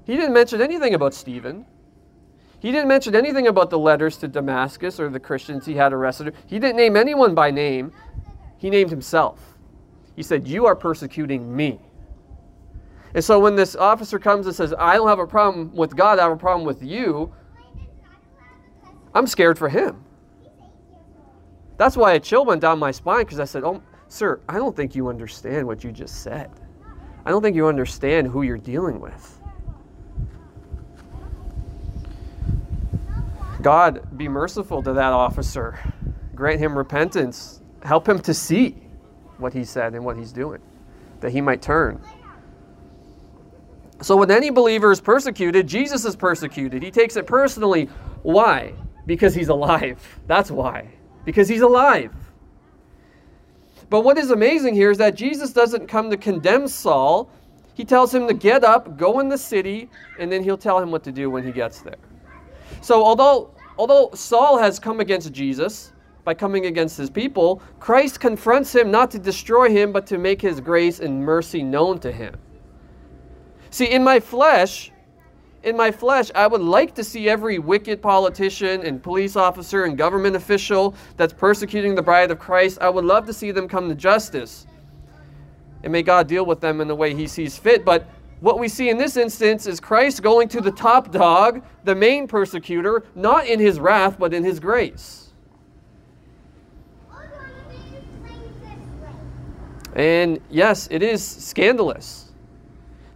He 0.04 0.16
didn't 0.16 0.32
mention 0.32 0.60
anything 0.60 0.94
about 0.94 1.14
Stephen. 1.14 1.64
He 2.58 2.72
didn't 2.72 2.88
mention 2.88 3.14
anything 3.14 3.46
about 3.46 3.70
the 3.70 3.78
letters 3.78 4.16
to 4.18 4.28
Damascus 4.28 5.00
or 5.00 5.08
the 5.08 5.20
Christians 5.20 5.64
he 5.64 5.74
had 5.74 5.92
arrested. 5.92 6.34
He 6.46 6.58
didn't 6.58 6.76
name 6.76 6.96
anyone 6.96 7.34
by 7.34 7.50
name. 7.50 7.92
He 8.58 8.68
named 8.68 8.90
himself. 8.90 9.56
He 10.16 10.22
said, 10.22 10.46
You 10.46 10.66
are 10.66 10.76
persecuting 10.76 11.54
me. 11.54 11.80
And 13.14 13.24
so 13.24 13.40
when 13.40 13.56
this 13.56 13.74
officer 13.74 14.18
comes 14.18 14.46
and 14.46 14.54
says, 14.54 14.72
I 14.78 14.94
don't 14.94 15.08
have 15.08 15.18
a 15.18 15.26
problem 15.26 15.74
with 15.74 15.96
God, 15.96 16.18
I 16.18 16.22
have 16.22 16.32
a 16.32 16.36
problem 16.36 16.66
with 16.66 16.82
you, 16.82 17.32
I'm 19.14 19.26
scared 19.26 19.58
for 19.58 19.68
him. 19.68 20.04
That's 21.76 21.96
why 21.96 22.12
a 22.12 22.20
chill 22.20 22.44
went 22.44 22.60
down 22.60 22.78
my 22.78 22.90
spine 22.90 23.24
because 23.24 23.40
I 23.40 23.44
said, 23.44 23.64
Oh, 23.64 23.82
sir, 24.08 24.40
I 24.48 24.54
don't 24.54 24.76
think 24.76 24.94
you 24.94 25.08
understand 25.08 25.66
what 25.66 25.82
you 25.82 25.90
just 25.90 26.22
said. 26.22 26.50
I 27.24 27.30
don't 27.30 27.42
think 27.42 27.56
you 27.56 27.66
understand 27.66 28.28
who 28.28 28.42
you're 28.42 28.58
dealing 28.58 29.00
with. 29.00 29.40
God, 33.62 34.16
be 34.16 34.28
merciful 34.28 34.82
to 34.82 34.92
that 34.92 35.12
officer. 35.12 35.78
Grant 36.34 36.60
him 36.60 36.76
repentance. 36.76 37.60
Help 37.82 38.08
him 38.08 38.18
to 38.20 38.32
see 38.32 38.76
what 39.38 39.52
he 39.52 39.64
said 39.64 39.94
and 39.94 40.04
what 40.04 40.16
he's 40.16 40.32
doing, 40.32 40.60
that 41.20 41.32
he 41.32 41.40
might 41.40 41.60
turn. 41.60 42.00
So, 44.02 44.16
when 44.16 44.30
any 44.30 44.50
believer 44.50 44.90
is 44.90 45.00
persecuted, 45.00 45.66
Jesus 45.66 46.04
is 46.04 46.16
persecuted. 46.16 46.82
He 46.82 46.90
takes 46.90 47.16
it 47.16 47.26
personally. 47.26 47.88
Why? 48.22 48.72
Because 49.06 49.34
he's 49.34 49.48
alive. 49.48 50.00
That's 50.26 50.50
why. 50.50 50.88
Because 51.24 51.48
he's 51.48 51.60
alive. 51.60 52.14
But 53.90 54.02
what 54.02 54.16
is 54.16 54.30
amazing 54.30 54.74
here 54.74 54.90
is 54.90 54.98
that 54.98 55.16
Jesus 55.16 55.52
doesn't 55.52 55.88
come 55.88 56.10
to 56.10 56.16
condemn 56.16 56.68
Saul. 56.68 57.28
He 57.74 57.84
tells 57.84 58.14
him 58.14 58.28
to 58.28 58.34
get 58.34 58.62
up, 58.62 58.96
go 58.96 59.20
in 59.20 59.28
the 59.28 59.36
city, 59.36 59.90
and 60.18 60.30
then 60.30 60.44
he'll 60.44 60.56
tell 60.56 60.78
him 60.78 60.90
what 60.90 61.02
to 61.04 61.12
do 61.12 61.28
when 61.28 61.44
he 61.44 61.50
gets 61.50 61.80
there. 61.80 61.96
So 62.80 63.02
although 63.04 63.50
although 63.78 64.10
Saul 64.14 64.58
has 64.58 64.78
come 64.78 65.00
against 65.00 65.32
Jesus 65.32 65.92
by 66.24 66.34
coming 66.34 66.66
against 66.66 66.96
his 66.96 67.10
people, 67.10 67.62
Christ 67.80 68.20
confronts 68.20 68.74
him 68.74 68.90
not 68.90 69.10
to 69.10 69.18
destroy 69.18 69.70
him 69.70 69.92
but 69.92 70.06
to 70.06 70.18
make 70.18 70.40
his 70.40 70.60
grace 70.60 71.00
and 71.00 71.20
mercy 71.24 71.62
known 71.62 71.98
to 72.00 72.12
him. 72.12 72.36
See, 73.70 73.86
in 73.86 74.02
my 74.02 74.18
flesh, 74.18 74.90
in 75.62 75.76
my 75.76 75.90
flesh, 75.90 76.30
I 76.34 76.46
would 76.46 76.60
like 76.60 76.94
to 76.96 77.04
see 77.04 77.28
every 77.28 77.58
wicked 77.58 78.02
politician 78.02 78.82
and 78.84 79.02
police 79.02 79.36
officer 79.36 79.84
and 79.84 79.96
government 79.96 80.34
official 80.34 80.94
that's 81.16 81.32
persecuting 81.32 81.94
the 81.94 82.02
bride 82.02 82.30
of 82.30 82.38
Christ, 82.38 82.78
I 82.80 82.88
would 82.88 83.04
love 83.04 83.26
to 83.26 83.32
see 83.32 83.50
them 83.50 83.68
come 83.68 83.88
to 83.88 83.94
justice. 83.94 84.66
And 85.82 85.92
may 85.92 86.02
God 86.02 86.26
deal 86.26 86.44
with 86.44 86.60
them 86.60 86.80
in 86.80 86.88
the 86.88 86.96
way 86.96 87.14
he 87.14 87.26
sees 87.26 87.56
fit. 87.56 87.84
But 87.84 88.08
what 88.40 88.58
we 88.58 88.68
see 88.68 88.88
in 88.88 88.98
this 88.98 89.16
instance 89.16 89.66
is 89.66 89.80
Christ 89.80 90.22
going 90.22 90.48
to 90.48 90.60
the 90.60 90.72
top 90.72 91.12
dog, 91.12 91.62
the 91.84 91.94
main 91.94 92.26
persecutor, 92.26 93.04
not 93.14 93.46
in 93.46 93.60
his 93.60 93.78
wrath, 93.78 94.18
but 94.18 94.32
in 94.34 94.42
his 94.42 94.58
grace. 94.58 95.28
And 99.94 100.40
yes, 100.48 100.88
it 100.90 101.02
is 101.02 101.22
scandalous. 101.22 102.29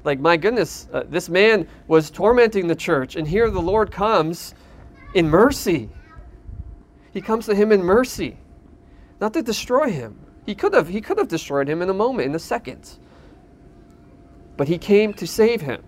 Like, 0.05 0.21
my 0.21 0.37
goodness, 0.37 0.87
uh, 0.93 1.05
this 1.09 1.29
man 1.29 1.67
was 1.89 2.11
tormenting 2.11 2.67
the 2.67 2.77
church, 2.77 3.17
and 3.17 3.27
here 3.27 3.51
the 3.51 3.61
Lord 3.61 3.91
comes 3.91 4.55
in 5.15 5.29
mercy. 5.29 5.89
He 7.13 7.21
comes 7.21 7.47
to 7.47 7.55
him 7.55 7.73
in 7.73 7.83
mercy, 7.83 8.37
not 9.21 9.33
to 9.33 9.43
destroy 9.43 9.91
him. 9.91 10.19
He 10.47 10.55
could 10.55 10.75
have, 10.75 10.89
he 10.89 11.01
could 11.01 11.19
have 11.19 11.29
destroyed 11.29 11.69
him 11.69 11.81
in 11.81 11.89
a 11.89 11.95
moment, 11.95 12.29
in 12.29 12.35
a 12.35 12.39
second 12.39 12.99
but 14.57 14.69
he 14.69 14.79
came 14.79 15.13
to 15.15 15.27
save 15.27 15.61
him. 15.61 15.83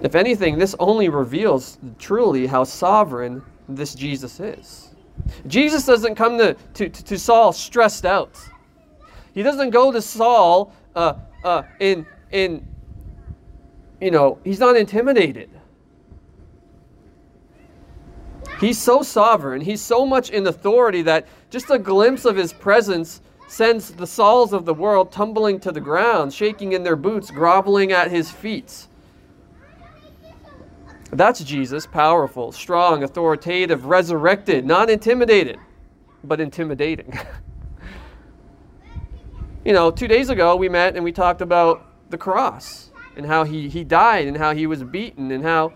If 0.00 0.14
anything, 0.14 0.58
this 0.58 0.76
only 0.78 1.08
reveals 1.08 1.78
truly 1.98 2.46
how 2.46 2.64
sovereign 2.64 3.42
this 3.68 3.94
Jesus 3.94 4.38
is. 4.38 4.94
Jesus 5.48 5.84
doesn't 5.84 6.14
come 6.14 6.38
to, 6.38 6.54
to, 6.74 6.88
to 6.88 7.18
Saul 7.18 7.52
stressed 7.52 8.06
out. 8.06 8.38
He 9.38 9.44
doesn't 9.44 9.70
go 9.70 9.92
to 9.92 10.02
Saul 10.02 10.72
uh, 10.96 11.14
uh, 11.44 11.62
in, 11.78 12.04
in, 12.32 12.66
you 14.00 14.10
know, 14.10 14.40
he's 14.42 14.58
not 14.58 14.76
intimidated. 14.76 15.48
He's 18.58 18.82
so 18.82 19.02
sovereign, 19.02 19.60
he's 19.60 19.80
so 19.80 20.04
much 20.04 20.30
in 20.30 20.44
authority 20.48 21.02
that 21.02 21.28
just 21.50 21.70
a 21.70 21.78
glimpse 21.78 22.24
of 22.24 22.34
his 22.34 22.52
presence 22.52 23.20
sends 23.46 23.92
the 23.92 24.08
Sauls 24.08 24.52
of 24.52 24.64
the 24.64 24.74
world 24.74 25.12
tumbling 25.12 25.60
to 25.60 25.70
the 25.70 25.80
ground, 25.80 26.34
shaking 26.34 26.72
in 26.72 26.82
their 26.82 26.96
boots, 26.96 27.30
groveling 27.30 27.92
at 27.92 28.10
his 28.10 28.32
feet. 28.32 28.88
That's 31.12 31.44
Jesus, 31.44 31.86
powerful, 31.86 32.50
strong, 32.50 33.04
authoritative, 33.04 33.84
resurrected, 33.86 34.66
not 34.66 34.90
intimidated, 34.90 35.60
but 36.24 36.40
intimidating. 36.40 37.16
you 39.68 39.74
know, 39.74 39.90
two 39.90 40.08
days 40.08 40.30
ago 40.30 40.56
we 40.56 40.66
met 40.66 40.94
and 40.96 41.04
we 41.04 41.12
talked 41.12 41.42
about 41.42 41.84
the 42.08 42.16
cross 42.16 42.88
and 43.18 43.26
how 43.26 43.44
he, 43.44 43.68
he 43.68 43.84
died 43.84 44.26
and 44.26 44.34
how 44.34 44.54
he 44.54 44.66
was 44.66 44.82
beaten 44.82 45.30
and 45.30 45.44
how 45.44 45.74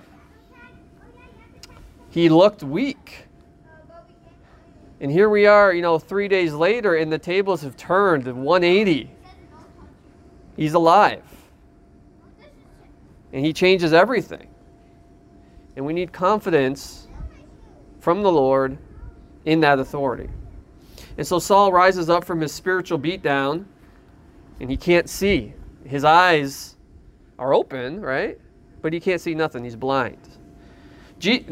he 2.08 2.30
looked 2.30 2.62
weak. 2.62 3.26
And 4.98 5.12
here 5.12 5.28
we 5.28 5.44
are, 5.44 5.74
you 5.74 5.82
know, 5.82 5.98
three 5.98 6.26
days 6.26 6.54
later, 6.54 6.94
and 6.94 7.12
the 7.12 7.18
tables 7.18 7.60
have 7.60 7.76
turned 7.76 8.24
180. 8.24 9.10
He's 10.56 10.72
alive. 10.72 11.22
And 13.34 13.44
he 13.44 13.52
changes 13.52 13.92
everything. 13.92 14.48
And 15.76 15.84
we 15.84 15.92
need 15.92 16.14
confidence 16.14 17.08
from 18.00 18.22
the 18.22 18.32
Lord 18.32 18.78
in 19.44 19.60
that 19.60 19.78
authority. 19.78 20.30
And 21.18 21.26
so 21.26 21.38
Saul 21.38 21.72
rises 21.72 22.08
up 22.08 22.24
from 22.24 22.40
his 22.40 22.52
spiritual 22.52 22.98
beatdown 22.98 23.66
and 24.60 24.70
he 24.70 24.76
can't 24.76 25.08
see. 25.08 25.54
His 25.84 26.04
eyes 26.04 26.76
are 27.38 27.54
open, 27.54 28.00
right? 28.00 28.38
But 28.80 28.92
he 28.92 29.00
can't 29.00 29.20
see 29.20 29.34
nothing. 29.34 29.64
He's 29.64 29.76
blind. 29.76 30.18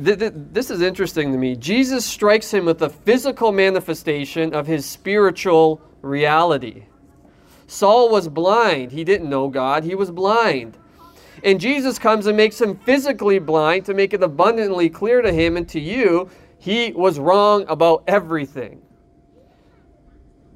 th- 0.05 0.19
th- 0.19 0.33
this 0.35 0.71
is 0.71 0.83
interesting 0.83 1.33
to 1.33 1.39
me. 1.39 1.57
Jesus 1.57 2.05
strikes 2.05 2.53
him 2.53 2.65
with 2.65 2.83
a 2.83 2.91
physical 2.91 3.53
manifestation 3.53 4.55
of 4.55 4.67
his 4.67 4.85
spiritual 4.85 5.81
reality. 6.03 6.85
Saul 7.67 8.11
was 8.11 8.29
blind. 8.29 8.91
He 8.91 9.05
didn't 9.05 9.31
know 9.31 9.49
God, 9.49 9.85
he 9.85 9.95
was 9.95 10.11
blind. 10.11 10.77
And 11.45 11.61
Jesus 11.61 11.99
comes 11.99 12.27
and 12.27 12.37
makes 12.37 12.61
him 12.61 12.77
physically 12.79 13.39
blind 13.39 13.87
to 13.87 13.95
make 13.95 14.13
it 14.13 14.23
abundantly 14.23 14.91
clear 14.91 15.23
to 15.23 15.33
him 15.33 15.57
and 15.57 15.69
to 15.69 15.81
you 15.81 16.29
he 16.59 16.93
was 16.93 17.19
wrong 17.19 17.65
about 17.69 18.05
everything. 18.07 18.83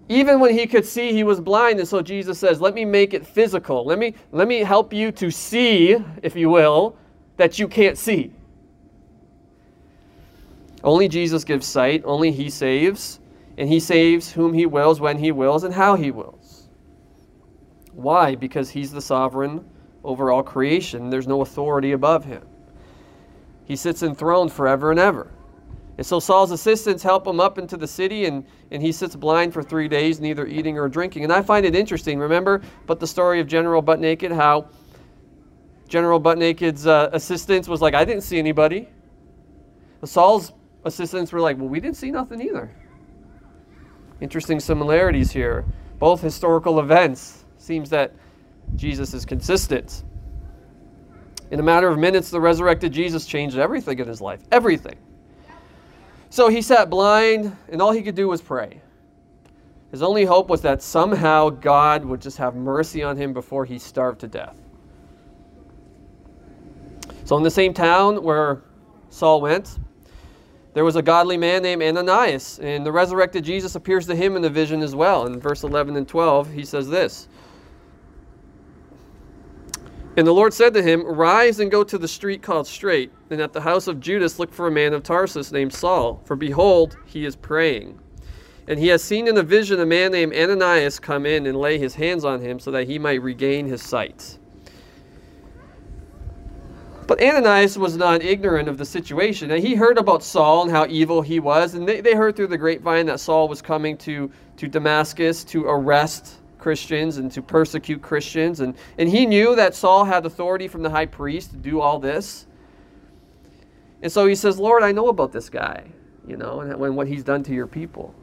Even 0.09 0.39
when 0.39 0.53
he 0.53 0.67
could 0.67 0.85
see, 0.85 1.13
he 1.13 1.25
was 1.25 1.41
blind. 1.41 1.79
And 1.79 1.89
so 1.89 2.03
Jesus 2.03 2.39
says, 2.39 2.61
Let 2.61 2.75
me 2.75 2.85
make 2.85 3.15
it 3.15 3.27
physical. 3.27 3.85
Let 3.85 3.99
me, 3.99 4.15
let 4.33 4.49
me 4.49 4.61
help 4.61 4.93
you 4.93 5.11
to 5.13 5.31
see, 5.31 5.97
if 6.23 6.37
you 6.37 6.51
will, 6.51 6.97
that 7.37 7.59
you 7.59 7.67
can't 7.67 7.97
see. 7.97 8.33
Only 10.83 11.09
Jesus 11.09 11.45
gives 11.45 11.67
sight, 11.67 12.03
only 12.05 12.31
he 12.31 12.51
saves, 12.51 13.19
and 13.57 13.69
he 13.69 13.81
saves 13.81 14.31
whom 14.31 14.53
he 14.53 14.67
wills, 14.67 15.01
when 15.01 15.19
he 15.19 15.33
wills, 15.33 15.65
and 15.65 15.73
how 15.73 15.97
he 15.97 16.11
wills. 16.11 16.69
Why? 17.93 18.35
Because 18.35 18.69
he's 18.69 18.93
the 18.93 19.01
sovereign 19.01 19.65
over 20.03 20.31
all 20.31 20.43
creation. 20.43 21.09
There's 21.09 21.27
no 21.27 21.41
authority 21.41 21.93
above 21.93 22.27
him. 22.27 22.43
He 23.65 23.77
sits 23.77 24.03
enthroned 24.03 24.53
forever 24.53 24.91
and 24.91 25.01
ever. 25.01 25.31
And 25.97 26.07
so 26.07 26.19
Saul's 26.19 26.51
assistants 26.51 27.03
help 27.03 27.27
him 27.27 27.39
up 27.39 27.59
into 27.59 27.77
the 27.77 27.87
city, 27.87 28.25
and, 28.25 28.45
and 28.73 28.83
he 28.83 28.91
sits 28.91 29.15
blind 29.15 29.53
for 29.53 29.63
three 29.63 29.87
days, 29.87 30.21
neither 30.21 30.47
eating 30.47 30.77
or 30.77 30.89
drinking. 30.89 31.23
And 31.25 31.33
I 31.33 31.41
find 31.41 31.65
it 31.65 31.75
interesting. 31.75 32.19
Remember, 32.19 32.63
but 32.87 32.99
the 32.99 33.07
story 33.07 33.41
of 33.41 33.47
General 33.47 33.81
Butt 33.81 34.01
Naked, 34.01 34.33
how 34.33 34.69
General 35.89 36.19
Butt 36.19 36.39
Naked's 36.39 36.87
uh, 36.87 37.11
assistants 37.13 37.69
was 37.69 37.81
like, 37.81 37.95
I 37.95 38.05
didn't 38.05 38.23
see 38.23 38.39
anybody. 38.39 38.89
Saul's 40.05 40.53
assistants 40.85 41.33
were 41.33 41.41
like, 41.41 41.57
Well, 41.59 41.69
we 41.69 41.81
didn't 41.81 41.97
see 41.97 42.11
nothing 42.11 42.41
either. 42.41 42.71
Interesting 44.21 44.61
similarities 44.61 45.31
here. 45.31 45.65
Both 45.99 46.21
historical 46.21 46.81
events. 46.81 47.45
Seems 47.59 47.89
that 47.91 48.13
Jesus 48.77 49.15
is 49.15 49.25
consistent. 49.25 50.03
In 51.51 51.61
a 51.61 51.63
matter 51.63 51.89
of 51.89 51.99
minutes, 51.99 52.31
the 52.31 52.41
resurrected 52.41 52.93
Jesus 52.93 53.27
changed 53.27 53.59
everything 53.59 53.99
in 53.99 54.09
his 54.09 54.21
life. 54.21 54.41
Everything. 54.51 54.97
So 56.35 56.49
he 56.49 56.63
sat 56.63 56.91
blind, 56.91 57.57
and 57.69 57.81
all 57.81 57.93
he 57.93 58.03
could 58.03 58.17
do 58.17 58.27
was 58.27 58.43
pray. 58.43 58.81
His 59.93 60.03
only 60.03 60.25
hope 60.25 60.49
was 60.49 60.63
that 60.63 60.83
somehow 60.83 61.49
God 61.49 62.05
would 62.05 62.21
just 62.21 62.39
have 62.39 62.57
mercy 62.57 63.05
on 63.05 63.17
him 63.17 63.33
before 63.33 63.65
he 63.65 63.79
starved 63.79 64.19
to 64.23 64.27
death. 64.27 64.61
So, 67.23 67.37
in 67.37 67.45
the 67.45 67.53
same 67.53 67.73
town 67.73 68.21
where 68.25 68.63
Saul 69.11 69.43
went, 69.43 69.79
there 70.73 70.85
was 70.85 70.97
a 70.97 71.03
godly 71.03 71.37
man 71.37 71.63
named 71.63 71.85
Ananias, 71.85 72.59
and 72.59 72.85
the 72.85 72.91
resurrected 72.91 73.45
Jesus 73.45 73.77
appears 73.77 74.05
to 74.09 74.17
him 74.17 74.35
in 74.35 74.43
the 74.43 74.51
vision 74.51 74.83
as 74.83 74.97
well. 74.97 75.29
In 75.29 75.39
verse 75.39 75.63
11 75.63 75.95
and 75.95 76.09
12, 76.09 76.51
he 76.51 76.65
says 76.65 76.89
this 76.89 77.29
and 80.17 80.27
the 80.27 80.33
Lord 80.33 80.55
said 80.55 80.75
to 80.75 80.83
him, 80.83 81.03
Rise 81.03 81.61
and 81.61 81.71
go 81.71 81.83
to 81.83 81.99
the 81.99 82.09
street 82.09 82.43
called 82.43 82.67
Straight, 82.67 83.13
and 83.31 83.41
at 83.41 83.53
the 83.53 83.61
house 83.61 83.89
of 83.89 84.01
Judas 84.01 84.39
look 84.39 84.53
for 84.53 84.69
a 84.69 84.71
man 84.71 84.95
of 84.95 85.03
Tarsus 85.03 85.51
named 85.51 85.73
Saul, 85.73 86.21
for 86.25 86.37
behold, 86.37 86.97
he 87.05 87.25
is 87.25 87.35
praying. 87.35 87.99
And 88.67 88.79
he 88.79 88.89
has 88.89 89.03
seen 89.03 89.29
in 89.29 89.37
a 89.37 89.43
vision 89.43 89.81
a 89.81 89.87
man 89.87 90.13
named 90.13 90.35
Ananias 90.35 90.99
come 90.99 91.27
in 91.27 91.47
and 91.47 91.59
lay 91.59 91.79
his 91.79 91.95
hands 91.95 92.25
on 92.25 92.41
him 92.41 92.59
so 92.59 92.71
that 92.71 92.87
he 92.87 92.99
might 92.99 93.23
regain 93.23 93.67
his 93.67 93.83
sight. 93.83 94.39
But 97.07 97.23
Ananias 97.23 97.77
was 97.77 97.97
not 97.97 98.23
ignorant 98.23 98.69
of 98.69 98.79
the 98.79 98.85
situation. 98.85 99.51
And 99.51 99.63
he 99.63 99.75
heard 99.75 99.99
about 99.99 100.23
Saul 100.23 100.63
and 100.63 100.71
how 100.71 100.87
evil 100.87 101.21
he 101.21 101.39
was. 101.39 101.75
And 101.75 101.87
they, 101.87 102.01
they 102.01 102.15
heard 102.15 102.35
through 102.35 102.47
the 102.47 102.57
grapevine 102.57 103.07
that 103.07 103.21
Saul 103.21 103.49
was 103.49 103.61
coming 103.61 103.99
to, 103.99 104.31
to 104.57 104.69
Damascus 104.69 105.45
to 105.45 105.65
arrest 105.67 106.37
Christians 106.65 107.19
and 107.19 107.31
to 107.33 107.43
persecute 107.43 108.01
Christians. 108.01 108.61
And, 108.61 108.75
and 108.97 109.07
he 109.07 109.27
knew 109.27 109.55
that 109.55 109.75
Saul 109.75 110.07
had 110.07 110.25
authority 110.25 110.67
from 110.67 110.83
the 110.83 110.89
high 110.89 111.05
priest 111.05 111.51
to 111.51 111.59
do 111.59 111.79
all 111.79 111.99
this. 111.99 112.47
And 114.01 114.11
so 114.11 114.27
he 114.27 114.35
says, 114.35 114.59
Lord, 114.59 114.83
I 114.83 114.91
know 114.91 115.09
about 115.09 115.31
this 115.31 115.51
guy, 115.51 115.85
you 116.27 116.39
know, 116.39 116.61
and, 116.61 116.73
and 116.73 116.97
what 116.97 117.07
he's 117.07 117.23
done 117.23 117.43
to 117.43 117.53
your 117.53 117.67
people. 117.67 118.15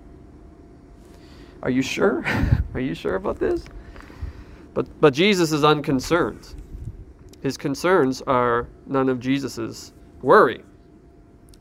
Are 1.62 1.70
you 1.70 1.84
sure? 1.84 2.26
Are 2.74 2.80
you 2.80 2.96
sure 2.96 3.14
about 3.14 3.38
this? 3.38 3.64
But, 4.74 4.88
but 5.00 5.14
Jesus 5.14 5.52
is 5.52 5.64
unconcerned. 5.64 6.56
His 7.44 7.58
concerns 7.58 8.24
are 8.24 8.68
none 8.88 9.08
of 9.08 9.20
Jesus's 9.20 9.94
worry. 10.24 10.64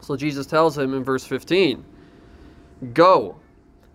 So 0.01 0.17
Jesus 0.17 0.47
tells 0.47 0.79
him 0.79 0.95
in 0.95 1.05
verse 1.05 1.27
15 1.27 1.85
Go, 2.95 3.37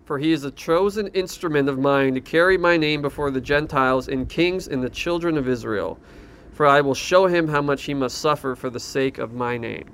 for 0.06 0.20
he 0.20 0.30
is 0.30 0.44
a 0.44 0.52
chosen 0.52 1.08
instrument 1.08 1.68
of 1.68 1.80
mine 1.80 2.14
to 2.14 2.20
carry 2.20 2.56
my 2.56 2.76
name 2.76 3.02
before 3.02 3.32
the 3.32 3.40
Gentiles 3.40 4.06
and 4.06 4.28
kings 4.28 4.68
and 4.68 4.80
the 4.80 4.88
children 4.88 5.36
of 5.36 5.48
Israel. 5.48 5.98
For 6.52 6.64
I 6.64 6.80
will 6.80 6.94
show 6.94 7.26
him 7.26 7.48
how 7.48 7.60
much 7.60 7.82
he 7.82 7.92
must 7.92 8.18
suffer 8.18 8.54
for 8.54 8.70
the 8.70 8.78
sake 8.78 9.18
of 9.18 9.34
my 9.34 9.58
name. 9.58 9.92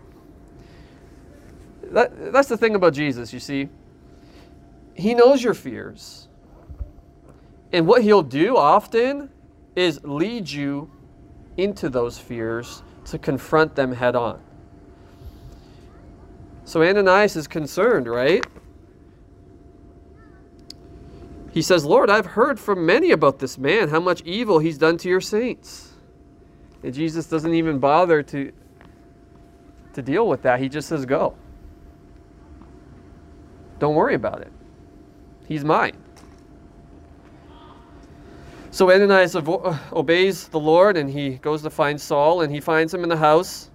That, 1.85 2.31
that's 2.31 2.48
the 2.48 2.59
thing 2.59 2.75
about 2.75 2.92
Jesus, 2.92 3.33
you 3.33 3.40
see. 3.40 3.70
He 4.94 5.14
knows 5.14 5.42
your 5.42 5.55
fears. 5.55 6.29
And 7.72 7.87
what 7.87 8.03
he'll 8.03 8.22
do 8.22 8.59
often 8.59 9.31
is 9.75 9.98
lead 10.05 10.48
you 10.48 10.90
into 11.57 11.88
those 11.88 12.18
fears 12.18 12.83
to 13.07 13.18
confront 13.18 13.75
them 13.75 13.92
head 13.92 14.14
on. 14.14 14.42
So 16.66 16.83
Ananias 16.83 17.35
is 17.35 17.48
concerned, 17.48 18.07
right? 18.07 18.44
He 21.52 21.60
says, 21.60 21.84
Lord, 21.84 22.08
I've 22.08 22.26
heard 22.26 22.58
from 22.58 22.86
many 22.86 23.10
about 23.10 23.38
this 23.38 23.58
man, 23.58 23.90
how 23.90 24.00
much 24.00 24.22
evil 24.22 24.58
he's 24.58 24.78
done 24.78 24.96
to 24.98 25.08
your 25.08 25.20
saints. 25.20 25.92
And 26.82 26.94
Jesus 26.94 27.26
doesn't 27.26 27.54
even 27.54 27.78
bother 27.78 28.22
to, 28.22 28.52
to 29.92 30.02
deal 30.02 30.26
with 30.26 30.42
that. 30.42 30.60
He 30.60 30.68
just 30.68 30.88
says, 30.88 31.04
Go. 31.04 31.36
Don't 33.78 33.94
worry 33.94 34.14
about 34.14 34.40
it. 34.40 34.52
He's 35.46 35.64
mine. 35.64 35.96
So 38.70 38.90
Ananias 38.90 39.36
uh, 39.36 39.78
obeys 39.92 40.48
the 40.48 40.58
Lord 40.58 40.96
and 40.96 41.10
he 41.10 41.34
goes 41.34 41.60
to 41.62 41.68
find 41.68 42.00
Saul 42.00 42.40
and 42.40 42.50
he 42.50 42.60
finds 42.60 42.94
him 42.94 43.02
in 43.02 43.10
the 43.10 43.16
house 43.16 43.70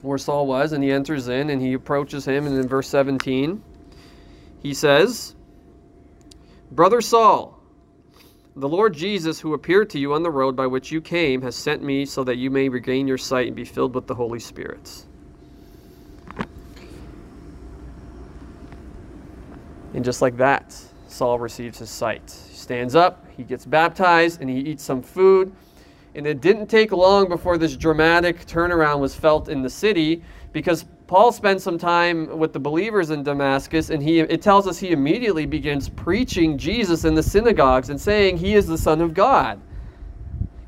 where 0.00 0.16
Saul 0.16 0.46
was 0.46 0.72
and 0.72 0.82
he 0.82 0.90
enters 0.90 1.28
in 1.28 1.50
and 1.50 1.60
he 1.60 1.74
approaches 1.74 2.24
him 2.24 2.46
and 2.46 2.56
in 2.56 2.66
verse 2.66 2.88
17 2.88 3.62
he 4.62 4.72
says, 4.72 5.34
Brother 6.72 7.02
Saul, 7.02 7.60
the 8.56 8.68
Lord 8.68 8.94
Jesus, 8.94 9.38
who 9.38 9.52
appeared 9.52 9.90
to 9.90 9.98
you 9.98 10.14
on 10.14 10.22
the 10.22 10.30
road 10.30 10.56
by 10.56 10.66
which 10.66 10.90
you 10.90 11.02
came, 11.02 11.42
has 11.42 11.54
sent 11.54 11.82
me 11.82 12.06
so 12.06 12.24
that 12.24 12.36
you 12.36 12.50
may 12.50 12.70
regain 12.70 13.06
your 13.06 13.18
sight 13.18 13.46
and 13.46 13.54
be 13.54 13.66
filled 13.66 13.94
with 13.94 14.06
the 14.06 14.14
Holy 14.14 14.38
Spirit. 14.38 15.04
And 19.92 20.02
just 20.02 20.22
like 20.22 20.38
that, 20.38 20.74
Saul 21.08 21.38
receives 21.38 21.78
his 21.78 21.90
sight. 21.90 22.34
He 22.48 22.56
stands 22.56 22.94
up, 22.94 23.26
he 23.36 23.42
gets 23.44 23.66
baptized, 23.66 24.40
and 24.40 24.48
he 24.48 24.56
eats 24.56 24.82
some 24.82 25.02
food. 25.02 25.52
And 26.14 26.26
it 26.26 26.40
didn't 26.40 26.68
take 26.68 26.90
long 26.90 27.28
before 27.28 27.58
this 27.58 27.76
dramatic 27.76 28.46
turnaround 28.46 29.00
was 29.00 29.14
felt 29.14 29.50
in 29.50 29.60
the 29.60 29.68
city 29.68 30.22
because 30.52 30.86
Paul 31.12 31.30
spends 31.30 31.62
some 31.62 31.76
time 31.76 32.38
with 32.38 32.54
the 32.54 32.58
believers 32.58 33.10
in 33.10 33.22
Damascus, 33.22 33.90
and 33.90 34.02
he, 34.02 34.20
it 34.20 34.40
tells 34.40 34.66
us 34.66 34.78
he 34.78 34.92
immediately 34.92 35.44
begins 35.44 35.90
preaching 35.90 36.56
Jesus 36.56 37.04
in 37.04 37.14
the 37.14 37.22
synagogues 37.22 37.90
and 37.90 38.00
saying 38.00 38.38
he 38.38 38.54
is 38.54 38.66
the 38.66 38.78
Son 38.78 39.02
of 39.02 39.12
God. 39.12 39.60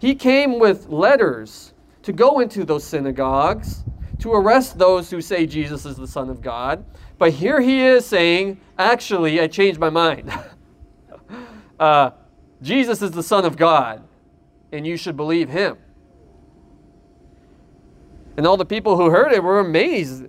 He 0.01 0.15
came 0.15 0.59
with 0.59 0.91
letters 0.91 1.73
to 2.03 2.13
go 2.13 2.41
into 2.41 2.67
those 2.67 2.85
synagogues 2.85 3.85
to 4.19 4.35
arrest 4.35 4.77
those 4.77 5.09
who 5.09 5.23
say 5.23 5.47
Jesus 5.47 5.87
is 5.87 5.97
the 5.97 6.07
Son 6.07 6.29
of 6.29 6.43
God. 6.43 6.85
But 7.17 7.31
here 7.31 7.63
he 7.63 7.81
is 7.81 8.05
saying, 8.05 8.61
actually, 8.79 9.41
I 9.41 9.47
changed 9.47 9.81
my 9.81 9.89
mind. 9.89 10.31
uh, 11.81 12.11
Jesus 12.61 13.01
is 13.01 13.13
the 13.13 13.23
Son 13.23 13.47
of 13.47 13.57
God, 13.57 14.07
and 14.73 14.87
you 14.87 14.99
should 14.99 15.17
believe 15.17 15.49
him. 15.49 15.79
And 18.37 18.47
all 18.47 18.57
the 18.57 18.65
people 18.65 18.97
who 18.97 19.11
heard 19.11 19.33
it 19.33 19.43
were 19.43 19.61
amazed, 19.61 20.27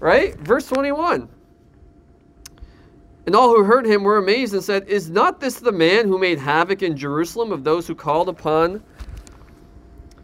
right? 0.00 0.36
Verse 0.40 0.66
21. 0.68 1.28
And 3.26 3.34
all 3.34 3.48
who 3.48 3.64
heard 3.64 3.86
him 3.86 4.04
were 4.04 4.18
amazed 4.18 4.54
and 4.54 4.62
said, 4.62 4.86
Is 4.88 5.10
not 5.10 5.40
this 5.40 5.58
the 5.58 5.72
man 5.72 6.06
who 6.06 6.18
made 6.18 6.38
havoc 6.38 6.82
in 6.82 6.96
Jerusalem 6.96 7.50
of 7.50 7.64
those 7.64 7.86
who 7.86 7.94
called 7.94 8.28
upon 8.28 8.82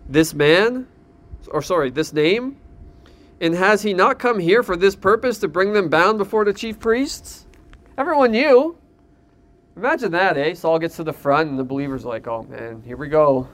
this 0.08 0.34
man, 0.34 0.86
or 1.48 1.62
sorry, 1.62 1.90
this 1.90 2.12
name? 2.12 2.56
And 3.40 3.54
has 3.54 3.82
he 3.82 3.92
not 3.92 4.20
come 4.20 4.38
here 4.38 4.62
for 4.62 4.76
this 4.76 4.94
purpose 4.94 5.38
to 5.38 5.48
bring 5.48 5.72
them 5.72 5.88
bound 5.88 6.18
before 6.18 6.44
the 6.44 6.52
chief 6.52 6.78
priests? 6.78 7.46
Everyone 7.98 8.30
knew. 8.30 8.78
Imagine 9.76 10.12
that, 10.12 10.36
eh? 10.36 10.54
Saul 10.54 10.78
gets 10.78 10.96
to 10.96 11.02
the 11.02 11.12
front 11.12 11.50
and 11.50 11.58
the 11.58 11.64
believers 11.64 12.04
like, 12.04 12.28
oh 12.28 12.44
man, 12.44 12.82
here 12.86 12.96
we 12.96 13.08
go. 13.08 13.48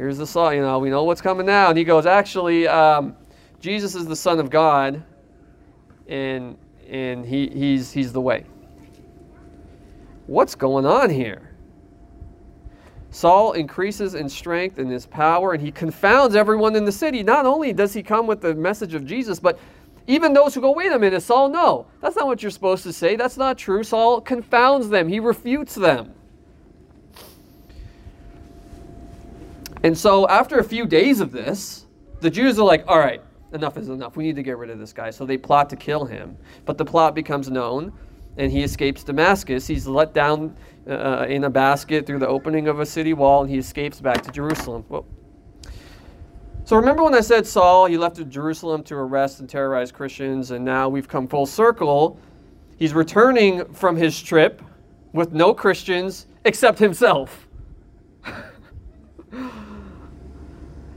Here's 0.00 0.16
the 0.16 0.26
Saul, 0.26 0.54
you 0.54 0.62
know, 0.62 0.78
we 0.78 0.88
know 0.88 1.04
what's 1.04 1.20
coming 1.20 1.44
now. 1.44 1.68
And 1.68 1.76
he 1.76 1.84
goes, 1.84 2.06
actually, 2.06 2.66
um, 2.66 3.14
Jesus 3.60 3.94
is 3.94 4.06
the 4.06 4.16
Son 4.16 4.40
of 4.40 4.48
God, 4.48 5.02
and 6.08 6.56
and 6.88 7.26
he, 7.26 7.50
he's 7.50 7.92
he's 7.92 8.10
the 8.10 8.20
way. 8.22 8.46
What's 10.26 10.54
going 10.54 10.86
on 10.86 11.10
here? 11.10 11.54
Saul 13.10 13.52
increases 13.52 14.14
in 14.14 14.26
strength 14.26 14.78
and 14.78 14.90
his 14.90 15.04
power, 15.04 15.52
and 15.52 15.62
he 15.62 15.70
confounds 15.70 16.34
everyone 16.34 16.76
in 16.76 16.86
the 16.86 16.92
city. 16.92 17.22
Not 17.22 17.44
only 17.44 17.74
does 17.74 17.92
he 17.92 18.02
come 18.02 18.26
with 18.26 18.40
the 18.40 18.54
message 18.54 18.94
of 18.94 19.04
Jesus, 19.04 19.38
but 19.38 19.58
even 20.06 20.32
those 20.32 20.54
who 20.54 20.62
go, 20.62 20.72
wait 20.72 20.92
a 20.92 20.98
minute, 20.98 21.22
Saul, 21.22 21.50
no, 21.50 21.86
that's 22.00 22.16
not 22.16 22.26
what 22.26 22.42
you're 22.42 22.50
supposed 22.50 22.84
to 22.84 22.92
say. 22.94 23.16
That's 23.16 23.36
not 23.36 23.58
true. 23.58 23.84
Saul 23.84 24.22
confounds 24.22 24.88
them, 24.88 25.08
he 25.08 25.20
refutes 25.20 25.74
them. 25.74 26.14
And 29.82 29.96
so, 29.96 30.28
after 30.28 30.58
a 30.58 30.64
few 30.64 30.86
days 30.86 31.20
of 31.20 31.32
this, 31.32 31.86
the 32.20 32.30
Jews 32.30 32.58
are 32.58 32.66
like, 32.66 32.84
all 32.86 32.98
right, 32.98 33.22
enough 33.52 33.76
is 33.76 33.88
enough. 33.88 34.16
We 34.16 34.24
need 34.24 34.36
to 34.36 34.42
get 34.42 34.58
rid 34.58 34.70
of 34.70 34.78
this 34.78 34.92
guy. 34.92 35.10
So 35.10 35.24
they 35.24 35.38
plot 35.38 35.70
to 35.70 35.76
kill 35.76 36.04
him. 36.04 36.36
But 36.64 36.78
the 36.78 36.84
plot 36.84 37.14
becomes 37.14 37.50
known, 37.50 37.92
and 38.36 38.52
he 38.52 38.62
escapes 38.62 39.02
Damascus. 39.02 39.66
He's 39.66 39.86
let 39.86 40.12
down 40.12 40.56
uh, 40.88 41.26
in 41.28 41.44
a 41.44 41.50
basket 41.50 42.06
through 42.06 42.18
the 42.18 42.28
opening 42.28 42.68
of 42.68 42.80
a 42.80 42.86
city 42.86 43.14
wall, 43.14 43.42
and 43.42 43.50
he 43.50 43.58
escapes 43.58 44.00
back 44.00 44.22
to 44.22 44.30
Jerusalem. 44.30 44.84
Whoa. 44.88 45.04
So 46.64 46.76
remember 46.76 47.02
when 47.02 47.14
I 47.14 47.20
said 47.20 47.46
Saul, 47.46 47.86
he 47.86 47.98
left 47.98 48.28
Jerusalem 48.28 48.84
to 48.84 48.94
arrest 48.94 49.40
and 49.40 49.48
terrorize 49.48 49.90
Christians, 49.90 50.52
and 50.52 50.64
now 50.64 50.88
we've 50.88 51.08
come 51.08 51.26
full 51.26 51.46
circle. 51.46 52.20
He's 52.76 52.94
returning 52.94 53.64
from 53.72 53.96
his 53.96 54.20
trip 54.20 54.62
with 55.12 55.32
no 55.32 55.52
Christians 55.52 56.26
except 56.44 56.78
himself. 56.78 57.48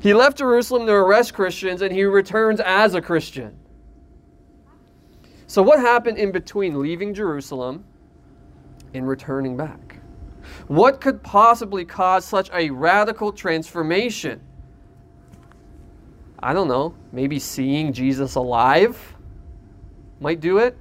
he 0.04 0.14
left 0.14 0.38
Jerusalem 0.38 0.86
to 0.88 0.92
arrest 0.92 1.34
Christians, 1.34 1.82
and 1.82 1.90
he 1.90 2.04
returns 2.04 2.60
as 2.60 2.94
a 2.94 3.02
Christian. 3.02 3.58
So, 5.48 5.64
what 5.64 5.80
happened 5.80 6.18
in 6.18 6.34
between 6.34 6.82
leaving 6.82 7.14
Jerusalem 7.14 7.86
and 8.94 9.08
returning 9.08 9.56
back? 9.56 10.02
What 10.68 11.00
could 11.00 11.24
possibly 11.24 11.86
cause 11.86 12.26
such 12.26 12.50
a 12.52 12.70
radical 12.70 13.32
transformation? 13.32 14.42
I 16.38 16.52
don't 16.52 16.68
know. 16.68 16.96
Maybe 17.14 17.40
seeing 17.40 17.94
Jesus 17.94 18.36
alive 18.36 19.16
might 20.20 20.42
do 20.42 20.58
it. 20.58 20.78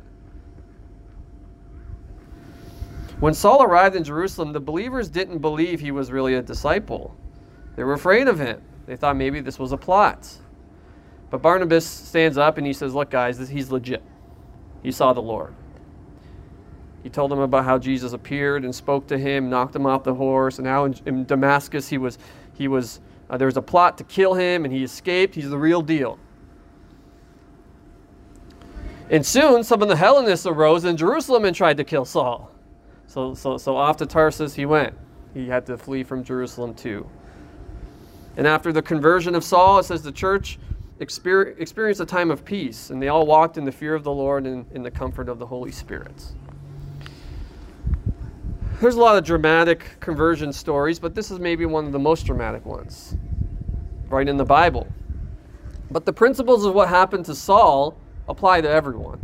When 3.20 3.34
Saul 3.34 3.62
arrived 3.62 3.94
in 3.94 4.02
Jerusalem, 4.02 4.52
the 4.52 4.58
believers 4.58 5.08
didn't 5.08 5.38
believe 5.38 5.78
he 5.78 5.92
was 5.92 6.10
really 6.10 6.34
a 6.34 6.42
disciple. 6.42 7.16
They 7.76 7.84
were 7.84 7.92
afraid 7.92 8.26
of 8.26 8.40
him. 8.40 8.60
They 8.86 8.96
thought 8.96 9.16
maybe 9.16 9.40
this 9.40 9.58
was 9.58 9.72
a 9.72 9.76
plot. 9.76 10.28
But 11.30 11.40
Barnabas 11.40 11.86
stands 11.86 12.36
up 12.36 12.58
and 12.58 12.66
he 12.66 12.72
says, 12.72 12.94
Look, 12.94 13.10
guys, 13.10 13.48
he's 13.48 13.70
legit. 13.70 14.02
He 14.82 14.92
saw 14.92 15.12
the 15.12 15.22
Lord. 15.22 15.54
He 17.02 17.08
told 17.08 17.30
them 17.30 17.40
about 17.40 17.64
how 17.64 17.78
Jesus 17.78 18.12
appeared 18.12 18.64
and 18.64 18.74
spoke 18.74 19.06
to 19.08 19.18
him, 19.18 19.50
knocked 19.50 19.74
him 19.74 19.86
off 19.86 20.04
the 20.04 20.14
horse, 20.14 20.58
and 20.58 20.66
how 20.66 20.84
in, 20.84 20.94
in 21.06 21.24
Damascus 21.24 21.88
he 21.88 21.98
was, 21.98 22.18
he 22.54 22.68
was, 22.68 23.00
uh, 23.28 23.36
there 23.36 23.46
was 23.46 23.56
a 23.56 23.62
plot 23.62 23.98
to 23.98 24.04
kill 24.04 24.34
him, 24.34 24.64
and 24.64 24.72
he 24.72 24.84
escaped. 24.84 25.34
He's 25.34 25.50
the 25.50 25.58
real 25.58 25.82
deal. 25.82 26.18
And 29.10 29.26
soon, 29.26 29.64
some 29.64 29.82
of 29.82 29.88
the 29.88 29.96
Hellenists 29.96 30.46
arose 30.46 30.84
in 30.84 30.96
Jerusalem 30.96 31.44
and 31.44 31.54
tried 31.54 31.76
to 31.78 31.84
kill 31.84 32.04
Saul. 32.04 32.50
So, 33.06 33.34
so, 33.34 33.58
so 33.58 33.76
off 33.76 33.96
to 33.98 34.06
Tarsus 34.06 34.54
he 34.54 34.64
went. 34.64 34.94
He 35.34 35.48
had 35.48 35.66
to 35.66 35.76
flee 35.76 36.02
from 36.02 36.24
Jerusalem 36.24 36.74
too. 36.74 37.06
And 38.36 38.46
after 38.46 38.72
the 38.72 38.82
conversion 38.82 39.34
of 39.34 39.44
Saul, 39.44 39.78
it 39.78 39.84
says 39.84 40.02
the 40.02 40.12
church 40.12 40.58
experienced 41.00 42.00
a 42.00 42.06
time 42.06 42.30
of 42.30 42.44
peace, 42.44 42.90
and 42.90 43.02
they 43.02 43.08
all 43.08 43.26
walked 43.26 43.58
in 43.58 43.64
the 43.64 43.72
fear 43.72 43.94
of 43.94 44.04
the 44.04 44.12
Lord 44.12 44.46
and 44.46 44.64
in 44.72 44.82
the 44.82 44.90
comfort 44.90 45.28
of 45.28 45.38
the 45.38 45.46
Holy 45.46 45.72
Spirit. 45.72 46.14
There's 48.80 48.94
a 48.96 49.00
lot 49.00 49.16
of 49.16 49.24
dramatic 49.24 49.96
conversion 50.00 50.52
stories, 50.52 50.98
but 50.98 51.14
this 51.14 51.30
is 51.30 51.38
maybe 51.38 51.66
one 51.66 51.86
of 51.86 51.92
the 51.92 51.98
most 51.98 52.24
dramatic 52.26 52.64
ones, 52.64 53.16
right 54.08 54.28
in 54.28 54.36
the 54.36 54.44
Bible. 54.44 54.86
But 55.90 56.04
the 56.06 56.12
principles 56.12 56.64
of 56.64 56.74
what 56.74 56.88
happened 56.88 57.26
to 57.26 57.34
Saul 57.34 57.96
apply 58.28 58.62
to 58.62 58.68
everyone. 58.68 59.18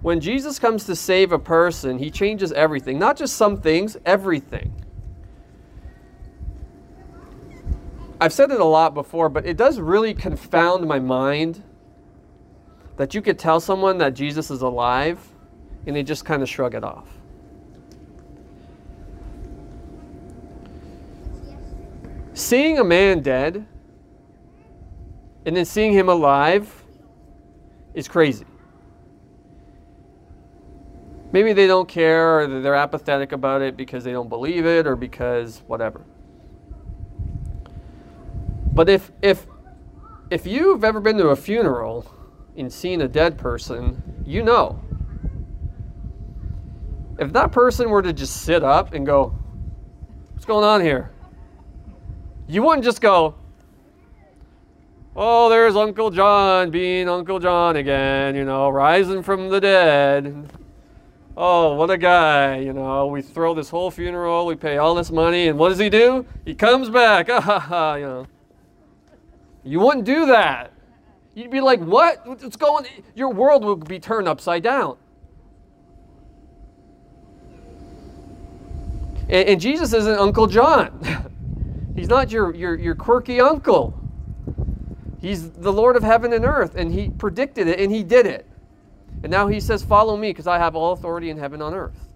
When 0.00 0.20
Jesus 0.20 0.58
comes 0.58 0.84
to 0.86 0.96
save 0.96 1.32
a 1.32 1.38
person, 1.38 1.98
he 1.98 2.10
changes 2.10 2.52
everything, 2.52 2.98
not 2.98 3.16
just 3.16 3.36
some 3.36 3.60
things, 3.60 3.96
everything. 4.06 4.72
I've 8.20 8.34
said 8.34 8.50
it 8.50 8.60
a 8.60 8.64
lot 8.64 8.92
before, 8.92 9.30
but 9.30 9.46
it 9.46 9.56
does 9.56 9.80
really 9.80 10.12
confound 10.12 10.86
my 10.86 10.98
mind 10.98 11.62
that 12.98 13.14
you 13.14 13.22
could 13.22 13.38
tell 13.38 13.60
someone 13.60 13.96
that 13.98 14.12
Jesus 14.12 14.50
is 14.50 14.60
alive 14.60 15.26
and 15.86 15.96
they 15.96 16.02
just 16.02 16.26
kind 16.26 16.42
of 16.42 16.48
shrug 16.48 16.74
it 16.74 16.84
off. 16.84 17.08
Seeing 22.34 22.78
a 22.78 22.84
man 22.84 23.20
dead 23.20 23.66
and 25.46 25.56
then 25.56 25.64
seeing 25.64 25.92
him 25.92 26.10
alive 26.10 26.84
is 27.94 28.06
crazy. 28.06 28.44
Maybe 31.32 31.54
they 31.54 31.66
don't 31.66 31.88
care 31.88 32.40
or 32.40 32.60
they're 32.60 32.74
apathetic 32.74 33.32
about 33.32 33.62
it 33.62 33.78
because 33.78 34.04
they 34.04 34.12
don't 34.12 34.28
believe 34.28 34.66
it 34.66 34.86
or 34.86 34.96
because 34.96 35.62
whatever. 35.66 36.04
But 38.72 38.88
if 38.88 39.10
if 39.22 39.46
if 40.30 40.46
you've 40.46 40.84
ever 40.84 41.00
been 41.00 41.16
to 41.18 41.28
a 41.28 41.36
funeral 41.36 42.14
and 42.56 42.72
seen 42.72 43.00
a 43.00 43.08
dead 43.08 43.36
person, 43.36 44.22
you 44.24 44.42
know. 44.42 44.80
If 47.18 47.32
that 47.32 47.52
person 47.52 47.90
were 47.90 48.02
to 48.02 48.12
just 48.12 48.42
sit 48.42 48.62
up 48.62 48.94
and 48.94 49.04
go, 49.04 49.34
What's 50.32 50.46
going 50.46 50.64
on 50.64 50.80
here? 50.80 51.10
You 52.48 52.62
wouldn't 52.62 52.84
just 52.84 53.00
go, 53.00 53.34
Oh, 55.14 55.50
there's 55.50 55.76
Uncle 55.76 56.10
John 56.10 56.70
being 56.70 57.08
Uncle 57.08 57.40
John 57.40 57.76
again, 57.76 58.34
you 58.36 58.44
know, 58.44 58.70
rising 58.70 59.22
from 59.22 59.48
the 59.48 59.60
dead. 59.60 60.50
Oh, 61.36 61.74
what 61.74 61.90
a 61.90 61.98
guy, 61.98 62.58
you 62.58 62.72
know. 62.72 63.06
We 63.06 63.20
throw 63.20 63.54
this 63.54 63.70
whole 63.70 63.90
funeral, 63.90 64.46
we 64.46 64.54
pay 64.54 64.78
all 64.78 64.94
this 64.94 65.10
money, 65.10 65.48
and 65.48 65.58
what 65.58 65.70
does 65.70 65.78
he 65.78 65.90
do? 65.90 66.24
He 66.44 66.54
comes 66.54 66.88
back. 66.88 67.28
Ah, 67.30 67.40
ha, 67.40 67.58
ha, 67.58 67.94
you 67.96 68.06
know. 68.06 68.26
You 69.64 69.80
wouldn't 69.80 70.04
do 70.04 70.26
that. 70.26 70.72
You'd 71.34 71.50
be 71.50 71.60
like, 71.60 71.80
what? 71.80 72.26
What's 72.26 72.56
going 72.56 72.86
Your 73.14 73.30
world 73.30 73.64
would 73.64 73.86
be 73.86 74.00
turned 74.00 74.28
upside 74.28 74.62
down. 74.62 74.96
And, 79.28 79.48
and 79.48 79.60
Jesus 79.60 79.92
isn't 79.92 80.18
Uncle 80.18 80.46
John. 80.46 80.98
He's 81.94 82.08
not 82.08 82.30
your, 82.30 82.54
your, 82.54 82.74
your 82.76 82.94
quirky 82.94 83.40
uncle. 83.40 83.98
He's 85.20 85.50
the 85.50 85.72
Lord 85.72 85.96
of 85.96 86.02
heaven 86.02 86.32
and 86.32 86.46
earth, 86.46 86.74
and 86.76 86.92
he 86.92 87.10
predicted 87.10 87.68
it, 87.68 87.78
and 87.78 87.92
he 87.92 88.02
did 88.02 88.24
it. 88.24 88.46
And 89.22 89.30
now 89.30 89.48
he 89.48 89.60
says, 89.60 89.82
Follow 89.82 90.16
me, 90.16 90.30
because 90.30 90.46
I 90.46 90.56
have 90.56 90.74
all 90.74 90.92
authority 90.92 91.28
in 91.28 91.36
heaven 91.36 91.60
on 91.60 91.74
earth. 91.74 92.08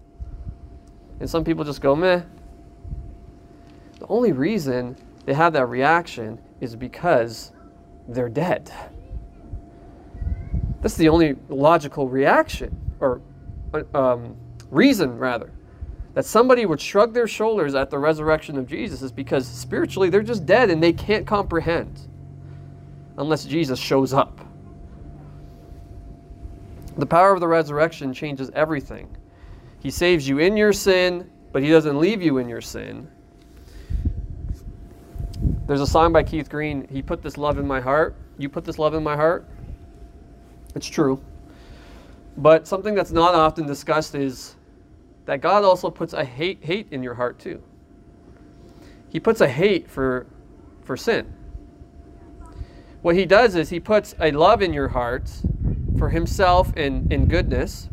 And 1.21 1.29
some 1.29 1.45
people 1.45 1.65
just 1.65 1.83
go, 1.83 1.95
Meh. 1.95 2.23
The 3.99 4.07
only 4.09 4.33
reason 4.33 4.97
they 5.27 5.35
have 5.35 5.53
that 5.53 5.67
reaction 5.67 6.39
is 6.61 6.77
because 6.77 7.53
they're 8.09 8.29
dead. 8.29 8.73
That's 10.81 10.97
the 10.97 11.09
only 11.09 11.37
logical 11.49 12.09
reaction, 12.09 12.79
or 13.01 13.23
um, 13.95 14.37
reason, 14.71 15.19
rather, 15.19 15.51
that 16.15 16.25
somebody 16.25 16.67
would 16.67 16.81
shrug 16.81 17.13
their 17.15 17.27
shoulders 17.27 17.75
at 17.75 17.91
the 17.91 17.99
resurrection 17.99 18.57
of 18.59 18.67
Jesus 18.67 19.03
is 19.03 19.11
because 19.11 19.47
spiritually 19.47 20.11
they're 20.11 20.23
just 20.23 20.47
dead 20.47 20.71
and 20.71 20.83
they 20.83 20.93
can't 20.93 21.27
comprehend 21.27 22.09
unless 23.17 23.45
Jesus 23.45 23.79
shows 23.79 24.13
up. 24.13 24.41
The 26.97 27.07
power 27.07 27.33
of 27.33 27.41
the 27.41 27.49
resurrection 27.49 28.13
changes 28.13 28.51
everything. 28.55 29.17
He 29.81 29.91
saves 29.91 30.29
you 30.29 30.39
in 30.39 30.57
your 30.57 30.73
sin, 30.73 31.31
but 31.53 31.63
He 31.63 31.71
doesn't 31.71 31.99
leave 31.99 32.23
you 32.23 32.39
in 32.39 32.49
your 32.49 32.61
sin. 32.61 33.09
There's 35.67 35.81
a 35.81 35.87
song 35.87 36.13
by 36.13 36.23
Keith 36.25 36.51
Green. 36.51 36.87
He 36.91 37.01
put 37.01 37.23
this 37.23 37.39
love 37.39 37.59
in 37.59 37.67
my 37.67 37.81
heart. 37.81 38.15
You 38.37 38.51
put 38.51 38.67
this 38.67 38.79
love 38.79 38.93
in 38.93 39.03
my 39.03 39.17
heart. 39.17 39.47
It's 40.75 40.87
true. 40.87 41.23
But 42.37 42.67
something 42.67 42.95
that's 42.95 43.13
not 43.13 43.35
often 43.35 43.67
discussed 43.67 44.15
is 44.15 44.57
that 45.25 45.41
God 45.41 45.65
also 45.65 45.89
puts 45.89 46.13
a 46.13 46.23
hate 46.23 46.63
hate 46.63 46.89
in 46.91 47.03
your 47.03 47.15
heart 47.15 47.39
too. 47.39 47.63
He 49.09 49.19
puts 49.21 49.41
a 49.41 49.49
hate 49.49 49.89
for 49.91 50.27
for 50.83 50.99
sin. 50.99 51.33
what 53.01 53.15
he 53.17 53.25
does 53.25 53.55
is 53.55 53.71
he 53.71 53.81
puts 53.81 54.15
a 54.21 54.33
love 54.33 54.61
in 54.61 54.75
your 54.75 54.89
heart 54.89 55.31
for 55.99 56.11
himself 56.11 56.73
and, 56.77 57.11
and 57.11 57.31
goodness, 57.31 57.89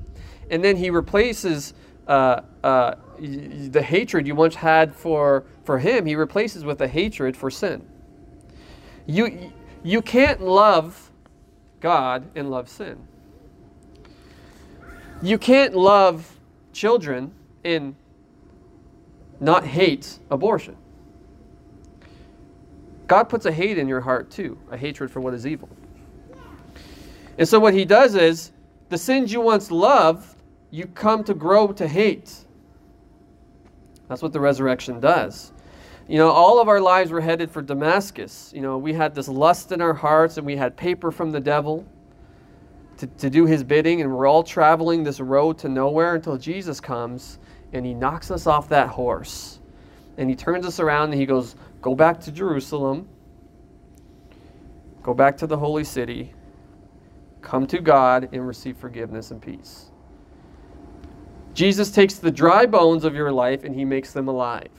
and 0.49 0.61
then 0.61 0.75
he 0.75 0.89
replaces 0.89 1.73
uh, 2.07 2.41
uh, 2.63 2.95
the 3.21 3.83
hatred 3.83 4.25
you 4.25 4.33
once 4.33 4.55
had 4.55 4.95
for, 4.95 5.45
for 5.63 5.77
him, 5.77 6.05
he 6.05 6.15
replaces 6.15 6.65
with 6.65 6.81
a 6.81 6.87
hatred 6.87 7.37
for 7.37 7.51
sin. 7.51 7.87
You, 9.05 9.51
you 9.83 10.01
can't 10.01 10.41
love 10.41 11.11
God 11.79 12.25
and 12.35 12.49
love 12.49 12.67
sin. 12.67 12.97
You 15.21 15.37
can't 15.37 15.75
love 15.75 16.39
children 16.73 17.31
and 17.63 17.95
not 19.39 19.65
hate 19.65 20.17
abortion. 20.31 20.75
God 23.07 23.25
puts 23.25 23.45
a 23.45 23.51
hate 23.51 23.77
in 23.77 23.87
your 23.87 24.01
heart 24.01 24.31
too, 24.31 24.57
a 24.71 24.77
hatred 24.77 25.11
for 25.11 25.19
what 25.19 25.33
is 25.33 25.45
evil. 25.45 25.69
And 27.37 27.47
so 27.47 27.59
what 27.59 27.73
he 27.73 27.85
does 27.85 28.15
is 28.15 28.51
the 28.89 28.97
sins 28.97 29.31
you 29.31 29.41
once 29.41 29.69
loved, 29.69 30.35
you 30.71 30.85
come 30.87 31.23
to 31.25 31.33
grow 31.33 31.71
to 31.73 31.87
hate. 31.87 32.33
That's 34.11 34.21
what 34.21 34.33
the 34.33 34.41
resurrection 34.41 34.99
does. 34.99 35.53
You 36.05 36.17
know, 36.17 36.31
all 36.31 36.59
of 36.59 36.67
our 36.67 36.81
lives 36.81 37.11
were 37.11 37.21
headed 37.21 37.49
for 37.49 37.61
Damascus. 37.61 38.51
You 38.53 38.59
know, 38.59 38.77
we 38.77 38.91
had 38.91 39.15
this 39.15 39.29
lust 39.29 39.71
in 39.71 39.79
our 39.79 39.93
hearts 39.93 40.35
and 40.35 40.45
we 40.45 40.57
had 40.57 40.75
paper 40.75 41.11
from 41.11 41.31
the 41.31 41.39
devil 41.39 41.87
to, 42.97 43.07
to 43.07 43.29
do 43.29 43.45
his 43.45 43.63
bidding, 43.63 44.01
and 44.01 44.13
we're 44.13 44.27
all 44.27 44.43
traveling 44.43 45.05
this 45.05 45.21
road 45.21 45.57
to 45.59 45.69
nowhere 45.69 46.15
until 46.15 46.35
Jesus 46.37 46.81
comes 46.81 47.39
and 47.71 47.85
he 47.85 47.93
knocks 47.93 48.31
us 48.31 48.47
off 48.47 48.67
that 48.67 48.89
horse. 48.89 49.61
And 50.17 50.29
he 50.29 50.35
turns 50.35 50.65
us 50.65 50.81
around 50.81 51.11
and 51.11 51.19
he 51.21 51.25
goes, 51.25 51.55
Go 51.81 51.95
back 51.95 52.19
to 52.19 52.33
Jerusalem, 52.33 53.07
go 55.03 55.13
back 55.13 55.37
to 55.37 55.47
the 55.47 55.57
holy 55.57 55.85
city, 55.85 56.33
come 57.41 57.65
to 57.67 57.79
God, 57.79 58.27
and 58.33 58.45
receive 58.45 58.75
forgiveness 58.75 59.31
and 59.31 59.41
peace. 59.41 59.90
Jesus 61.53 61.91
takes 61.91 62.15
the 62.15 62.31
dry 62.31 62.65
bones 62.65 63.03
of 63.03 63.13
your 63.13 63.31
life 63.31 63.63
and 63.63 63.75
he 63.75 63.85
makes 63.85 64.13
them 64.13 64.27
alive. 64.27 64.69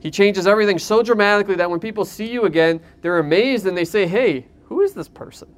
He 0.00 0.10
changes 0.10 0.46
everything 0.46 0.78
so 0.78 1.02
dramatically 1.02 1.54
that 1.54 1.70
when 1.70 1.78
people 1.78 2.04
see 2.04 2.30
you 2.30 2.44
again, 2.44 2.80
they're 3.02 3.20
amazed 3.20 3.66
and 3.66 3.76
they 3.76 3.84
say, 3.84 4.06
Hey, 4.06 4.46
who 4.64 4.80
is 4.80 4.94
this 4.94 5.08
person? 5.08 5.48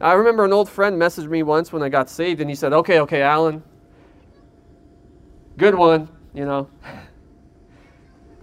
I 0.00 0.12
remember 0.14 0.44
an 0.44 0.52
old 0.52 0.68
friend 0.68 1.00
messaged 1.00 1.28
me 1.28 1.42
once 1.42 1.72
when 1.72 1.82
I 1.82 1.88
got 1.88 2.10
saved, 2.10 2.40
and 2.40 2.50
he 2.50 2.56
said, 2.56 2.72
Okay, 2.72 3.00
okay, 3.00 3.22
Alan, 3.22 3.62
good 5.56 5.74
one, 5.74 6.08
you 6.34 6.44
know. 6.44 6.68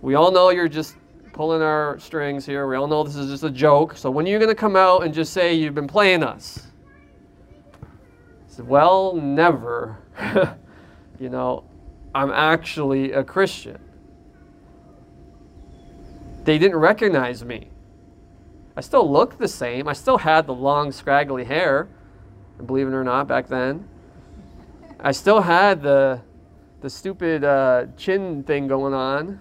We 0.02 0.16
all 0.16 0.32
know 0.32 0.50
you're 0.50 0.70
just 0.70 0.96
pulling 1.34 1.62
our 1.62 2.00
strings 2.00 2.46
here. 2.46 2.66
We 2.68 2.78
all 2.78 2.88
know 2.88 3.04
this 3.04 3.18
is 3.18 3.30
just 3.30 3.44
a 3.44 3.50
joke. 3.50 3.98
So 3.98 4.10
when 4.10 4.26
are 4.26 4.30
you 4.30 4.38
going 4.40 4.48
to 4.48 4.56
come 4.56 4.78
out 4.78 5.04
and 5.04 5.14
just 5.14 5.34
say 5.34 5.54
you've 5.54 5.76
been 5.76 5.88
playing 5.88 6.24
us? 6.24 6.68
I 7.84 7.88
said, 8.48 8.66
Well, 8.66 9.14
never. 9.16 9.98
you 11.20 11.30
know, 11.30 11.64
I'm 12.16 12.32
actually 12.32 13.12
a 13.12 13.24
Christian. 13.24 13.80
They 16.44 16.58
didn't 16.58 16.78
recognize 16.78 17.44
me. 17.44 17.70
I 18.76 18.82
still 18.82 19.12
looked 19.12 19.38
the 19.38 19.48
same. 19.48 19.88
I 19.88 19.94
still 19.94 20.18
had 20.18 20.48
the 20.48 20.54
long, 20.54 20.92
scraggly 20.92 21.44
hair, 21.44 21.90
believe 22.66 22.88
it 22.88 22.94
or 22.94 23.04
not, 23.04 23.28
back 23.28 23.48
then. 23.48 23.88
I 25.00 25.12
still 25.12 25.42
had 25.42 25.82
the, 25.82 26.22
the 26.82 26.90
stupid 26.90 27.44
uh, 27.44 27.88
chin 27.98 28.44
thing 28.44 28.68
going 28.68 28.94
on. 28.94 29.40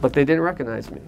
But 0.00 0.14
they 0.14 0.24
didn't 0.24 0.42
recognize 0.42 0.90
me. 0.90 1.00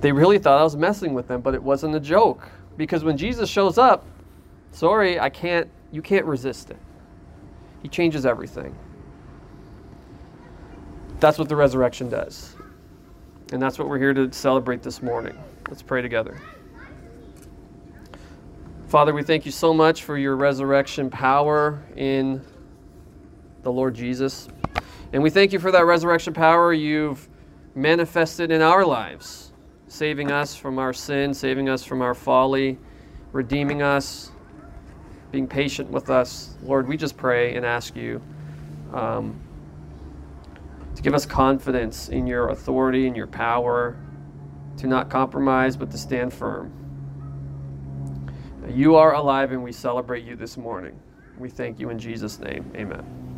They 0.00 0.12
really 0.12 0.38
thought 0.38 0.60
I 0.60 0.62
was 0.62 0.76
messing 0.76 1.12
with 1.12 1.28
them, 1.28 1.40
but 1.40 1.54
it 1.54 1.62
wasn't 1.62 1.94
a 1.96 2.00
joke. 2.00 2.48
Because 2.76 3.04
when 3.04 3.16
Jesus 3.16 3.48
shows 3.50 3.78
up, 3.78 4.06
sorry, 4.74 5.18
I 5.18 5.30
can't, 5.30 5.70
you 5.90 6.02
can't 6.02 6.26
resist 6.26 6.70
it. 6.70 6.76
He 7.82 7.88
changes 7.88 8.26
everything. 8.26 8.76
That's 11.20 11.38
what 11.38 11.48
the 11.48 11.56
resurrection 11.56 12.10
does. 12.10 12.56
And 13.52 13.62
that's 13.62 13.78
what 13.78 13.88
we're 13.88 13.98
here 13.98 14.12
to 14.12 14.32
celebrate 14.32 14.82
this 14.82 15.00
morning. 15.00 15.38
Let's 15.68 15.82
pray 15.82 16.02
together. 16.02 16.40
Father, 18.88 19.14
we 19.14 19.22
thank 19.22 19.46
you 19.46 19.52
so 19.52 19.72
much 19.72 20.02
for 20.02 20.18
your 20.18 20.36
resurrection 20.36 21.10
power 21.10 21.82
in 21.96 22.42
the 23.62 23.72
Lord 23.72 23.94
Jesus. 23.94 24.48
And 25.12 25.22
we 25.22 25.30
thank 25.30 25.52
you 25.52 25.58
for 25.58 25.70
that 25.72 25.84
resurrection 25.84 26.34
power 26.34 26.72
you've 26.72 27.28
manifested 27.74 28.50
in 28.50 28.62
our 28.62 28.84
lives, 28.84 29.52
saving 29.88 30.30
us 30.30 30.54
from 30.54 30.78
our 30.78 30.92
sin, 30.92 31.34
saving 31.34 31.68
us 31.68 31.84
from 31.84 32.02
our 32.02 32.14
folly, 32.14 32.78
redeeming 33.32 33.82
us, 33.82 34.30
being 35.34 35.48
patient 35.48 35.90
with 35.90 36.10
us. 36.10 36.54
Lord, 36.62 36.86
we 36.86 36.96
just 36.96 37.16
pray 37.16 37.56
and 37.56 37.66
ask 37.66 37.96
you. 37.96 38.22
Um, 38.92 39.40
to 40.94 41.02
give 41.02 41.12
us 41.12 41.26
confidence 41.26 42.08
in 42.08 42.24
your 42.24 42.50
authority 42.50 43.08
and 43.08 43.16
your 43.16 43.26
power, 43.26 43.96
to 44.76 44.86
not 44.86 45.10
compromise, 45.10 45.76
but 45.76 45.90
to 45.90 45.98
stand 45.98 46.32
firm. 46.32 46.72
You 48.68 48.94
are 48.94 49.14
alive, 49.14 49.50
and 49.50 49.60
we 49.64 49.72
celebrate 49.72 50.24
you 50.24 50.36
this 50.36 50.56
morning. 50.56 50.96
We 51.36 51.50
thank 51.50 51.80
you 51.80 51.90
in 51.90 51.98
Jesus' 51.98 52.38
name. 52.38 52.70
Amen. 52.76 53.33